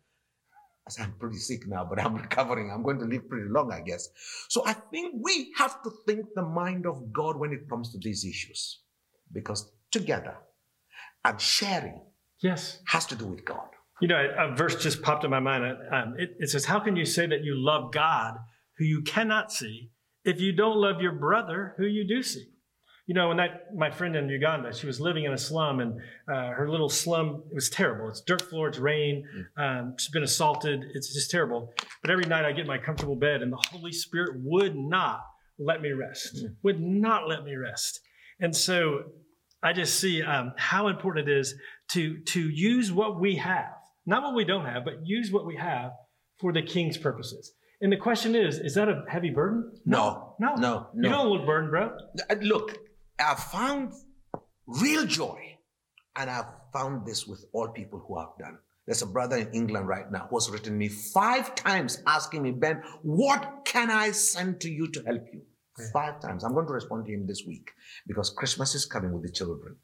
I'm 0.98 1.12
pretty 1.18 1.36
sick 1.38 1.66
now, 1.66 1.84
but 1.84 2.00
I'm 2.00 2.14
recovering. 2.24 2.70
I'm 2.70 2.84
going 2.84 3.00
to 3.00 3.04
live 3.04 3.28
pretty 3.28 3.48
long, 3.50 3.72
I 3.72 3.80
guess. 3.80 4.08
So 4.48 4.62
I 4.64 4.72
think 4.72 5.16
we 5.22 5.52
have 5.58 5.82
to 5.82 5.90
think 6.06 6.26
the 6.34 6.42
mind 6.42 6.86
of 6.86 7.12
God 7.12 7.36
when 7.36 7.52
it 7.52 7.68
comes 7.68 7.90
to 7.92 7.98
these 7.98 8.24
issues. 8.24 8.80
Because 9.30 9.70
together 9.90 10.36
and 11.24 11.40
sharing 11.40 12.00
Yes. 12.40 12.80
has 12.86 13.06
to 13.06 13.16
do 13.16 13.26
with 13.26 13.44
God. 13.44 13.68
You 14.00 14.08
know, 14.08 14.28
a, 14.38 14.54
verse 14.54 14.80
just 14.80 15.02
popped 15.02 15.24
in 15.24 15.30
my 15.30 15.40
mind. 15.40 15.64
Um, 15.92 16.14
it, 16.18 16.36
it 16.38 16.50
says, 16.50 16.64
How 16.64 16.78
can 16.78 16.94
you 16.94 17.04
say 17.04 17.26
that 17.26 17.42
you 17.42 17.54
love 17.56 17.92
God 17.92 18.36
who 18.78 18.84
you 18.84 19.02
cannot 19.02 19.50
see 19.52 19.90
if 20.24 20.40
you 20.40 20.52
don't 20.52 20.76
love 20.76 21.00
your 21.00 21.12
brother 21.12 21.74
who 21.78 21.84
you 21.84 22.06
do 22.06 22.22
see? 22.22 22.46
You 23.08 23.14
know, 23.14 23.28
when 23.28 23.38
that 23.38 23.74
my 23.74 23.90
friend 23.90 24.14
in 24.14 24.28
Uganda, 24.28 24.72
she 24.72 24.86
was 24.86 25.00
living 25.00 25.24
in 25.24 25.32
a 25.32 25.38
slum, 25.38 25.80
and 25.80 25.98
uh, 26.30 26.50
her 26.50 26.68
little 26.70 26.90
slum 26.90 27.42
it 27.50 27.54
was 27.54 27.70
terrible. 27.70 28.08
It's 28.10 28.20
dirt 28.20 28.42
floor, 28.42 28.68
it's 28.68 28.78
rain. 28.78 29.24
Um, 29.56 29.94
she's 29.98 30.10
been 30.10 30.22
assaulted. 30.22 30.84
It's 30.94 31.12
just 31.14 31.30
terrible. 31.30 31.72
But 32.02 32.10
every 32.10 32.26
night 32.26 32.44
I 32.44 32.52
get 32.52 32.60
in 32.60 32.66
my 32.66 32.76
comfortable 32.76 33.16
bed, 33.16 33.40
and 33.40 33.50
the 33.50 33.64
Holy 33.70 33.92
Spirit 33.92 34.32
would 34.44 34.76
not 34.76 35.22
let 35.58 35.80
me 35.80 35.92
rest. 35.92 36.44
Would 36.62 36.80
not 36.82 37.26
let 37.26 37.44
me 37.44 37.56
rest. 37.56 38.00
And 38.40 38.54
so 38.54 39.04
I 39.62 39.72
just 39.72 39.98
see 39.98 40.22
um, 40.22 40.52
how 40.56 40.88
important 40.88 41.28
it 41.28 41.38
is 41.38 41.54
to 41.92 42.18
to 42.18 42.40
use 42.48 42.92
what 42.92 43.20
we 43.20 43.36
have, 43.36 43.72
not 44.06 44.22
what 44.22 44.34
we 44.34 44.44
don't 44.44 44.66
have, 44.66 44.84
but 44.84 45.06
use 45.06 45.32
what 45.32 45.46
we 45.46 45.56
have 45.56 45.92
for 46.38 46.52
the 46.52 46.62
King's 46.62 46.96
purposes. 46.96 47.52
And 47.80 47.92
the 47.92 47.96
question 47.96 48.34
is, 48.34 48.58
is 48.58 48.74
that 48.74 48.88
a 48.88 49.04
heavy 49.08 49.30
burden? 49.30 49.70
No, 49.84 50.34
no, 50.40 50.54
no, 50.54 50.88
You 50.94 51.08
don't 51.08 51.28
look 51.28 51.46
burdened, 51.46 51.70
bro. 51.70 51.96
Uh, 52.28 52.34
Look, 52.40 52.76
I've 53.20 53.38
found 53.38 53.92
real 54.66 55.06
joy, 55.06 55.58
and 56.16 56.28
I've 56.28 56.52
found 56.72 57.06
this 57.06 57.26
with 57.26 57.44
all 57.52 57.68
people 57.68 58.04
who 58.06 58.18
have 58.18 58.30
done. 58.38 58.58
There's 58.86 59.02
a 59.02 59.06
brother 59.06 59.36
in 59.36 59.52
England 59.52 59.86
right 59.86 60.10
now 60.10 60.26
who 60.30 60.36
has 60.36 60.50
written 60.50 60.76
me 60.76 60.88
five 60.88 61.54
times 61.54 62.02
asking 62.06 62.42
me, 62.42 62.52
Ben, 62.52 62.82
what 63.02 63.62
can 63.64 63.90
I 63.90 64.12
send 64.12 64.60
to 64.62 64.70
you 64.70 64.88
to 64.88 65.02
help 65.02 65.26
you? 65.32 65.42
Five 65.92 66.20
times. 66.20 66.44
I'm 66.44 66.54
going 66.54 66.66
to 66.66 66.72
respond 66.72 67.06
to 67.06 67.12
him 67.12 67.26
this 67.26 67.44
week 67.46 67.70
because 68.06 68.30
Christmas 68.30 68.74
is 68.74 68.86
coming 68.86 69.12
with 69.12 69.22
the 69.22 69.32
children. 69.32 69.76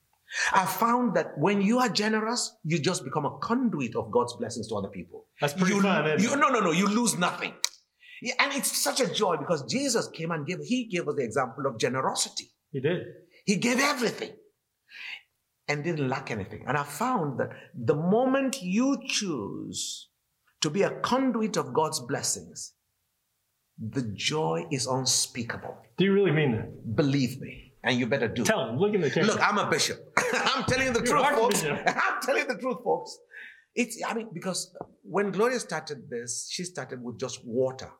I 0.52 0.64
found 0.64 1.14
that 1.14 1.38
when 1.38 1.60
you 1.60 1.78
are 1.78 1.88
generous, 1.88 2.56
you 2.64 2.78
just 2.78 3.04
become 3.04 3.24
a 3.24 3.38
conduit 3.38 3.94
of 3.94 4.10
God's 4.10 4.34
blessings 4.34 4.68
to 4.68 4.74
other 4.76 4.88
people. 4.88 5.26
That's 5.40 5.52
pretty 5.52 5.74
you, 5.74 5.82
fun, 5.82 6.18
you-? 6.18 6.36
No, 6.36 6.48
no, 6.48 6.60
no. 6.60 6.72
You 6.72 6.88
lose 6.88 7.16
nothing. 7.16 7.52
Yeah, 8.22 8.34
and 8.40 8.52
it's 8.52 8.76
such 8.76 9.00
a 9.00 9.12
joy 9.12 9.36
because 9.36 9.62
Jesus 9.70 10.08
came 10.08 10.30
and 10.30 10.46
gave, 10.46 10.58
he 10.60 10.86
gave 10.86 11.06
us 11.08 11.14
the 11.16 11.22
example 11.24 11.66
of 11.66 11.78
generosity. 11.78 12.50
He 12.72 12.80
did. 12.80 13.02
He 13.44 13.56
gave 13.56 13.78
everything 13.78 14.30
and 15.68 15.84
didn't 15.84 16.08
lack 16.08 16.30
anything. 16.30 16.64
And 16.66 16.76
I 16.76 16.84
found 16.84 17.38
that 17.38 17.50
the 17.74 17.94
moment 17.94 18.62
you 18.62 18.98
choose 19.06 20.08
to 20.62 20.70
be 20.70 20.82
a 20.82 20.90
conduit 21.00 21.56
of 21.56 21.74
God's 21.74 22.00
blessings, 22.00 22.72
the 23.78 24.02
joy 24.14 24.66
is 24.70 24.86
unspeakable. 24.86 25.76
Do 25.96 26.04
you 26.04 26.12
really 26.12 26.32
mean 26.32 26.52
that? 26.52 26.96
Believe 26.96 27.40
me, 27.40 27.72
and 27.82 27.98
you 27.98 28.06
better 28.06 28.28
do. 28.28 28.44
Tell 28.44 28.68
him. 28.68 28.78
Look 28.78 28.94
in 28.94 29.00
the 29.00 29.10
camera. 29.10 29.32
Look, 29.32 29.42
I'm 29.42 29.58
a 29.58 29.68
bishop. 29.70 29.98
I'm 30.34 30.64
telling 30.64 30.86
you 30.86 30.92
the 30.92 31.04
You're 31.04 31.18
truth, 31.18 31.36
folks. 31.36 31.64
I'm 31.86 32.22
telling 32.22 32.42
you 32.42 32.48
the 32.54 32.60
truth, 32.60 32.78
folks. 32.84 33.18
It's, 33.74 34.00
I 34.06 34.14
mean, 34.14 34.28
because 34.32 34.74
when 35.02 35.32
Gloria 35.32 35.58
started 35.58 36.08
this, 36.08 36.48
she 36.50 36.64
started 36.64 37.02
with 37.02 37.18
just 37.18 37.44
water 37.44 37.90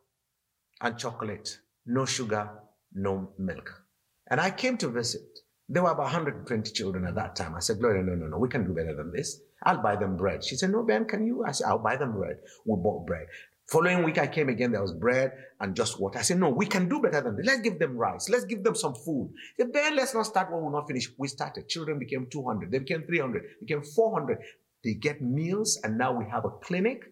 and 0.81 0.97
chocolate, 0.97 1.59
no 1.87 2.05
sugar, 2.05 2.49
no 2.93 3.31
milk. 3.39 3.83
And 4.31 4.41
I 4.41 4.51
came 4.51 4.77
to 4.79 4.89
visit. 4.89 5.23
There 5.69 5.83
were 5.83 5.91
about 5.91 6.05
120 6.05 6.71
children 6.73 7.07
at 7.07 7.15
that 7.17 7.35
time. 7.35 7.55
I 7.55 7.59
said, 7.59 7.81
Gloria, 7.81 8.03
no, 8.03 8.15
no, 8.15 8.27
no, 8.27 8.39
we 8.39 8.49
can 8.49 8.65
do 8.65 8.75
better 8.75 8.95
than 8.95 9.13
this. 9.13 9.41
I'll 9.65 9.83
buy 9.83 9.97
them 9.97 10.17
bread. 10.17 10.45
She 10.45 10.57
said, 10.57 10.71
No, 10.71 10.83
Ben, 10.83 11.07
can 11.07 11.27
you? 11.27 11.45
I 11.45 11.53
said, 11.53 11.67
I'll 11.67 11.79
buy 11.79 11.97
them 11.97 12.13
bread. 12.13 12.37
We 12.67 12.77
bought 12.77 13.07
bread. 13.07 13.27
Following 13.71 14.03
week, 14.03 14.19
I 14.19 14.27
came 14.27 14.51
again. 14.51 14.73
There 14.73 14.83
was 14.83 14.93
bread 14.93 15.33
and 15.61 15.75
just 15.75 15.99
water. 15.99 16.19
I 16.19 16.23
said, 16.23 16.39
No, 16.39 16.51
we 16.51 16.67
can 16.67 16.89
do 16.89 17.01
better 17.01 17.23
than 17.23 17.37
this. 17.37 17.47
Let's 17.47 17.63
give 17.63 17.79
them 17.79 17.97
rice. 17.97 18.29
Let's 18.29 18.45
give 18.45 18.63
them 18.63 18.75
some 18.75 18.95
food. 18.95 19.33
She 19.57 19.63
said, 19.63 19.73
Ben, 19.73 19.97
let's 19.97 20.13
not 20.13 20.27
start 20.27 20.53
when 20.53 20.63
we're 20.63 20.73
not 20.73 20.87
finished. 20.87 21.13
We 21.19 21.29
started. 21.29 21.69
Children 21.69 21.99
became 21.99 22.27
200. 22.31 22.71
They 22.71 22.79
became 22.79 23.05
300. 23.05 23.43
Became 23.61 23.83
400. 23.83 24.39
They 24.85 24.95
get 24.95 25.23
meals, 25.23 25.81
and 25.83 25.97
now 25.97 26.13
we 26.13 26.27
have 26.31 26.45
a 26.45 26.51
clinic. 26.51 27.05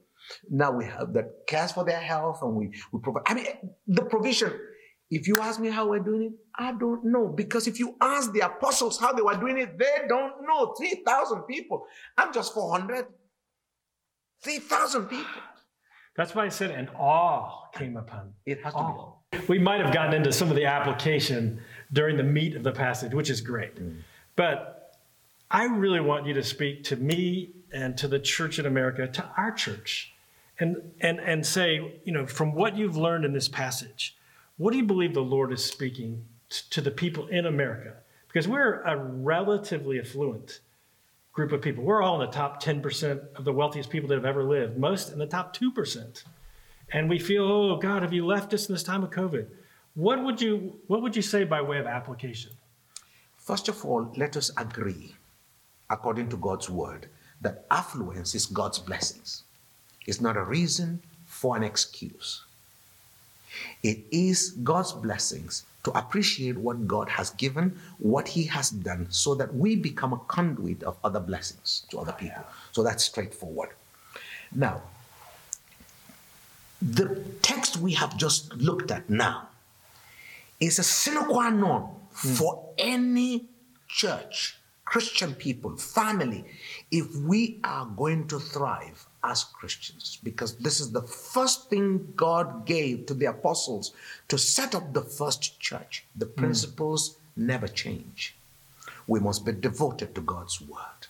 Now 0.50 0.72
we 0.72 0.84
have 0.84 1.14
that 1.14 1.46
cares 1.48 1.72
for 1.72 1.84
their 1.84 2.00
health, 2.00 2.40
and 2.42 2.54
we, 2.54 2.70
we 2.92 3.00
provide. 3.00 3.22
I 3.26 3.34
mean, 3.34 3.46
the 3.86 4.04
provision. 4.04 4.52
If 5.10 5.26
you 5.26 5.36
ask 5.40 5.60
me 5.60 5.68
how 5.68 5.88
we're 5.88 6.00
doing 6.00 6.22
it, 6.22 6.32
I 6.58 6.72
don't 6.72 7.04
know. 7.04 7.28
Because 7.28 7.66
if 7.66 7.78
you 7.78 7.96
ask 8.00 8.32
the 8.32 8.40
apostles 8.40 8.98
how 8.98 9.12
they 9.12 9.20
were 9.20 9.36
doing 9.36 9.58
it, 9.58 9.78
they 9.78 10.06
don't 10.08 10.34
know. 10.46 10.74
3,000 10.78 11.42
people. 11.42 11.84
I'm 12.16 12.32
just 12.32 12.54
400. 12.54 13.06
3,000 14.42 15.06
people. 15.06 15.42
That's 16.14 16.34
why 16.34 16.44
I 16.44 16.48
said 16.48 16.70
an 16.70 16.88
awe 16.90 17.68
came 17.72 17.96
upon. 17.96 18.34
It 18.44 18.62
has 18.62 18.74
to 18.74 19.12
be. 19.30 19.38
We 19.48 19.58
might 19.58 19.80
have 19.80 19.94
gotten 19.94 20.14
into 20.14 20.32
some 20.32 20.50
of 20.50 20.56
the 20.56 20.66
application 20.66 21.60
during 21.92 22.16
the 22.16 22.22
meat 22.22 22.54
of 22.54 22.62
the 22.62 22.72
passage, 22.72 23.14
which 23.14 23.30
is 23.30 23.40
great. 23.40 23.76
Mm. 23.76 24.02
But 24.36 24.98
I 25.50 25.64
really 25.64 26.00
want 26.00 26.26
you 26.26 26.34
to 26.34 26.42
speak 26.42 26.84
to 26.84 26.96
me 26.96 27.52
and 27.72 27.96
to 27.98 28.08
the 28.08 28.18
church 28.18 28.58
in 28.58 28.66
America, 28.66 29.06
to 29.06 29.30
our 29.36 29.52
church, 29.52 30.12
and, 30.60 30.76
and, 31.00 31.18
and 31.20 31.44
say, 31.44 32.00
you 32.04 32.12
know, 32.12 32.26
from 32.26 32.52
what 32.52 32.76
you've 32.76 32.96
learned 32.96 33.24
in 33.24 33.32
this 33.32 33.48
passage, 33.48 34.16
what 34.58 34.72
do 34.72 34.76
you 34.76 34.84
believe 34.84 35.14
the 35.14 35.20
Lord 35.20 35.52
is 35.52 35.64
speaking 35.64 36.24
to 36.70 36.80
the 36.80 36.90
people 36.90 37.26
in 37.28 37.46
America? 37.46 37.94
Because 38.28 38.46
we're 38.46 38.82
a 38.82 38.96
relatively 38.96 39.98
affluent 39.98 40.60
group 41.32 41.52
of 41.52 41.62
people. 41.62 41.82
We're 41.82 42.02
all 42.02 42.20
in 42.20 42.26
the 42.26 42.32
top 42.32 42.62
10% 42.62 43.36
of 43.36 43.44
the 43.44 43.52
wealthiest 43.52 43.90
people 43.90 44.08
that 44.08 44.16
have 44.16 44.24
ever 44.24 44.44
lived, 44.44 44.76
most 44.76 45.12
in 45.12 45.18
the 45.18 45.26
top 45.26 45.56
2% 45.56 46.22
and 46.92 47.08
we 47.08 47.18
feel, 47.18 47.44
oh 47.44 47.76
God, 47.76 48.02
have 48.02 48.12
you 48.12 48.26
left 48.26 48.52
us 48.52 48.68
in 48.68 48.74
this 48.74 48.82
time 48.82 49.02
of 49.02 49.10
COVID? 49.10 49.46
What 49.94 50.22
would 50.22 50.40
you 50.40 50.78
what 50.86 51.02
would 51.02 51.16
you 51.16 51.22
say 51.22 51.44
by 51.44 51.60
way 51.60 51.78
of 51.78 51.86
application? 51.86 52.52
First 53.36 53.68
of 53.68 53.84
all, 53.84 54.12
let 54.16 54.36
us 54.36 54.50
agree, 54.56 55.14
according 55.90 56.28
to 56.28 56.36
God's 56.36 56.70
word, 56.70 57.08
that 57.40 57.66
affluence 57.70 58.34
is 58.34 58.46
God's 58.46 58.78
blessings. 58.78 59.42
It's 60.06 60.20
not 60.20 60.36
a 60.36 60.44
reason 60.44 61.02
for 61.24 61.56
an 61.56 61.64
excuse. 61.64 62.44
It 63.82 64.04
is 64.10 64.50
God's 64.62 64.92
blessings 64.92 65.64
to 65.84 65.90
appreciate 65.92 66.56
what 66.56 66.86
God 66.86 67.08
has 67.08 67.30
given, 67.30 67.78
what 67.98 68.28
He 68.28 68.44
has 68.44 68.70
done, 68.70 69.06
so 69.10 69.34
that 69.34 69.54
we 69.54 69.76
become 69.76 70.12
a 70.12 70.18
conduit 70.18 70.82
of 70.82 70.96
other 71.02 71.20
blessings 71.20 71.84
to 71.90 71.98
other 71.98 72.12
people. 72.12 72.44
So 72.70 72.82
that's 72.82 73.04
straightforward. 73.04 73.70
Now, 74.54 74.82
the 76.80 77.22
text 77.42 77.76
we 77.76 77.92
have 77.94 78.16
just 78.16 78.54
looked 78.54 78.90
at 78.90 79.08
now 79.08 79.48
is 80.60 80.78
a 80.78 80.82
sine 80.82 81.24
qua 81.24 81.50
non 81.50 81.82
hmm. 81.82 82.34
for 82.34 82.70
any 82.78 83.46
church, 83.88 84.56
Christian 84.84 85.34
people, 85.34 85.76
family, 85.76 86.44
if 86.90 87.14
we 87.16 87.60
are 87.64 87.86
going 87.86 88.28
to 88.28 88.38
thrive 88.38 89.06
as 89.24 89.44
Christians. 89.44 90.18
Because 90.22 90.56
this 90.56 90.80
is 90.80 90.92
the 90.92 91.02
first 91.02 91.70
thing 91.70 92.12
God 92.16 92.66
gave 92.66 93.06
to 93.06 93.14
the 93.14 93.26
apostles 93.26 93.92
to 94.28 94.38
set 94.38 94.74
up 94.74 94.92
the 94.92 95.02
first 95.02 95.60
church. 95.60 96.04
The 96.16 96.26
hmm. 96.26 96.40
principles 96.40 97.16
never 97.36 97.68
change. 97.68 98.36
We 99.06 99.20
must 99.20 99.44
be 99.44 99.52
devoted 99.52 100.14
to 100.14 100.20
God's 100.20 100.60
word. 100.60 101.06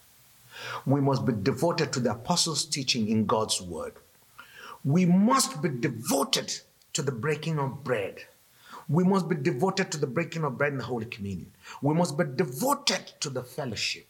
We 0.86 1.00
must 1.00 1.26
be 1.26 1.32
devoted 1.32 1.92
to 1.92 2.00
the 2.00 2.12
apostles' 2.12 2.64
teaching 2.64 3.08
in 3.08 3.26
God's 3.26 3.60
word. 3.60 3.94
We 4.84 5.06
must 5.06 5.62
be 5.62 5.68
devoted 5.68 6.60
to 6.92 7.02
the 7.02 7.12
breaking 7.12 7.58
of 7.58 7.84
bread. 7.84 8.24
We 8.88 9.04
must 9.04 9.28
be 9.28 9.36
devoted 9.36 9.90
to 9.92 9.98
the 9.98 10.06
breaking 10.06 10.44
of 10.44 10.58
bread 10.58 10.72
in 10.72 10.78
the 10.78 10.84
Holy 10.84 11.06
Communion. 11.06 11.52
We 11.80 11.94
must 11.94 12.18
be 12.18 12.24
devoted 12.24 13.12
to 13.20 13.30
the 13.30 13.42
fellowship 13.42 14.06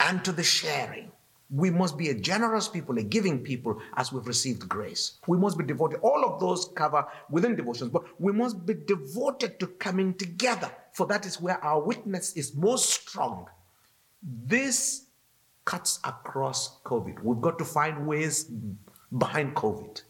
and 0.00 0.24
to 0.24 0.32
the 0.32 0.42
sharing. 0.42 1.12
We 1.50 1.70
must 1.70 1.96
be 1.96 2.10
a 2.10 2.14
generous 2.14 2.68
people, 2.68 2.98
a 2.98 3.02
giving 3.02 3.42
people 3.42 3.80
as 3.96 4.12
we've 4.12 4.26
received 4.26 4.68
grace. 4.68 5.18
We 5.26 5.38
must 5.38 5.56
be 5.56 5.64
devoted. 5.64 6.00
All 6.00 6.24
of 6.24 6.40
those 6.40 6.68
cover 6.74 7.06
within 7.30 7.56
devotions, 7.56 7.90
but 7.90 8.04
we 8.20 8.32
must 8.32 8.66
be 8.66 8.74
devoted 8.74 9.58
to 9.60 9.66
coming 9.66 10.12
together, 10.14 10.70
for 10.92 11.06
that 11.06 11.24
is 11.24 11.40
where 11.40 11.62
our 11.64 11.80
witness 11.82 12.34
is 12.34 12.54
most 12.54 12.90
strong. 12.90 13.48
This 14.22 15.06
cuts 15.64 16.00
across 16.04 16.80
COVID. 16.82 17.22
We've 17.22 17.40
got 17.40 17.58
to 17.58 17.64
find 17.64 18.06
ways 18.06 18.50
behind 19.16 19.54
COVID. 19.54 20.02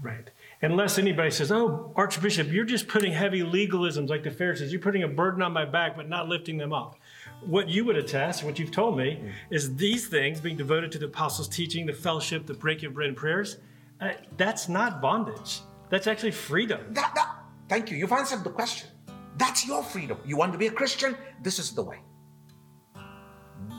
Right. 0.00 0.30
Unless 0.60 0.98
anybody 0.98 1.30
says, 1.30 1.50
"Oh, 1.50 1.92
Archbishop, 1.96 2.48
you're 2.48 2.66
just 2.66 2.86
putting 2.86 3.12
heavy 3.12 3.40
legalisms 3.40 4.08
like 4.08 4.22
the 4.24 4.30
Pharisees. 4.30 4.70
You're 4.72 4.80
putting 4.80 5.02
a 5.02 5.08
burden 5.08 5.40
on 5.42 5.52
my 5.52 5.64
back, 5.64 5.96
but 5.96 6.08
not 6.08 6.28
lifting 6.28 6.58
them 6.58 6.72
off." 6.72 6.96
What 7.44 7.68
you 7.68 7.84
would 7.84 7.96
attest, 7.96 8.42
what 8.42 8.58
you've 8.58 8.70
told 8.72 8.96
me, 8.96 9.22
is 9.50 9.76
these 9.76 10.08
things 10.08 10.40
being 10.40 10.56
devoted 10.56 10.90
to 10.92 10.98
the 10.98 11.06
apostles' 11.06 11.48
teaching, 11.48 11.86
the 11.86 11.92
fellowship, 11.92 12.46
the 12.46 12.54
breaking 12.54 12.88
of 12.88 12.94
bread 12.94 13.08
and 13.08 13.16
prayers. 13.16 13.58
Uh, 14.00 14.12
that's 14.36 14.68
not 14.68 15.00
bondage. 15.00 15.60
That's 15.88 16.06
actually 16.06 16.32
freedom. 16.32 16.80
That, 16.90 17.12
that, 17.14 17.36
thank 17.68 17.90
you. 17.90 17.96
You've 17.96 18.12
answered 18.12 18.42
the 18.42 18.50
question. 18.50 18.88
That's 19.36 19.66
your 19.66 19.82
freedom. 19.82 20.18
You 20.24 20.36
want 20.36 20.52
to 20.52 20.58
be 20.58 20.66
a 20.66 20.70
Christian? 20.70 21.16
This 21.42 21.58
is 21.58 21.72
the 21.72 21.82
way. 21.82 22.00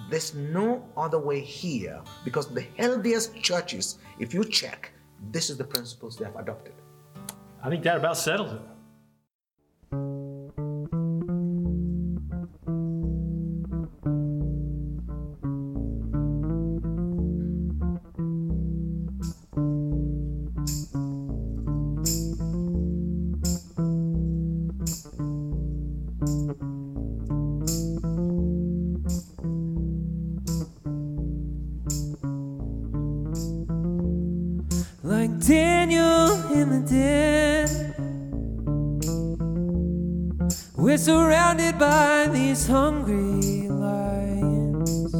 There's 0.10 0.34
no 0.34 0.88
other 0.96 1.20
way 1.20 1.41
here 1.41 2.02
because 2.24 2.48
the 2.48 2.65
healthiest 2.78 3.36
churches, 3.41 3.98
if 4.20 4.34
you 4.34 4.46
check, 4.46 4.91
this 5.32 5.50
is 5.50 5.58
the 5.58 5.63
principles 5.65 6.15
they 6.15 6.26
have 6.26 6.38
adopted. 6.38 6.74
I 7.62 7.70
think 7.70 7.84
that 7.84 7.98
about 7.98 8.17
settles 8.17 8.54
it. 8.54 8.62
We're 40.78 41.00
surrounded 41.00 41.80
by 41.80 42.30
these 42.32 42.68
hungry 42.68 43.68
lions, 43.68 45.12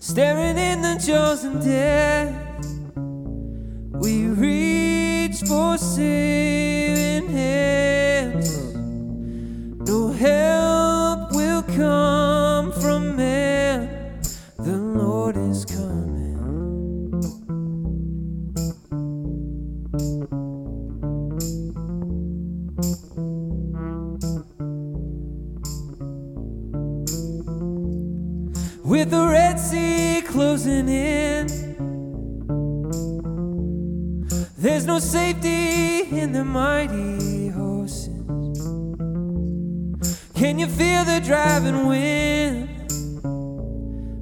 staring 0.00 0.58
in 0.58 0.82
the 0.82 0.98
of 1.44 1.62
death. 1.62 2.34
We 3.92 4.26
reach 4.26 5.40
for 5.46 5.78
saving 5.78 6.73
mighty 36.54 37.48
horses. 37.48 38.60
Can 40.36 40.56
you 40.60 40.68
feel 40.68 41.04
the 41.04 41.20
driving 41.20 41.88
wind? 41.88 42.68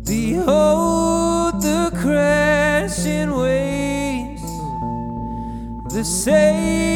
Behold 0.07 1.61
the 1.61 1.91
crashing 2.01 3.33
waves. 3.33 4.43
The 5.93 6.03
Savior's 6.05 6.92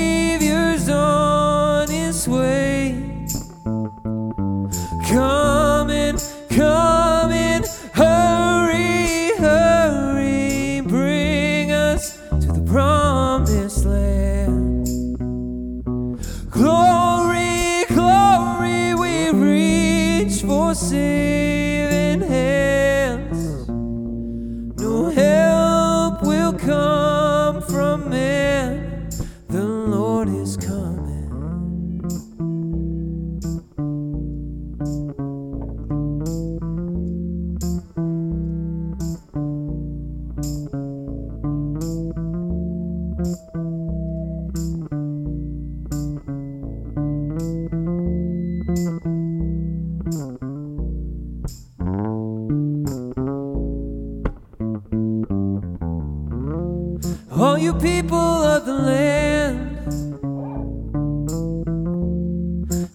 people 57.81 58.17
of 58.17 58.65
the 58.65 58.73
land, 58.73 59.87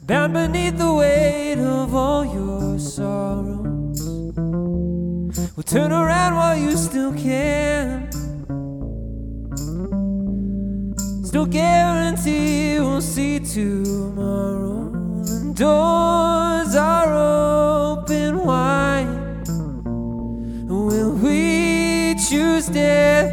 bound 0.07 0.33
beneath 0.33 0.77
the 0.77 0.93
weight 0.93 1.59
of 1.59 1.93
all 1.93 2.25
your 2.25 2.79
sorrows, 2.79 4.01
will 5.55 5.63
turn 5.63 5.91
around 5.91 6.35
while 6.35 6.57
you 6.57 6.75
still 6.75 7.13
can. 7.13 8.09
Still 11.23 11.45
guarantee 11.45 12.79
we'll 12.79 13.01
see 13.01 13.39
tomorrow. 13.39 14.89
The 15.23 15.53
doors 15.55 16.75
are 16.75 17.13
open 17.13 18.45
wide. 18.45 19.47
Will 20.67 21.11
we 21.11 22.15
choose 22.15 22.67
death 22.67 23.30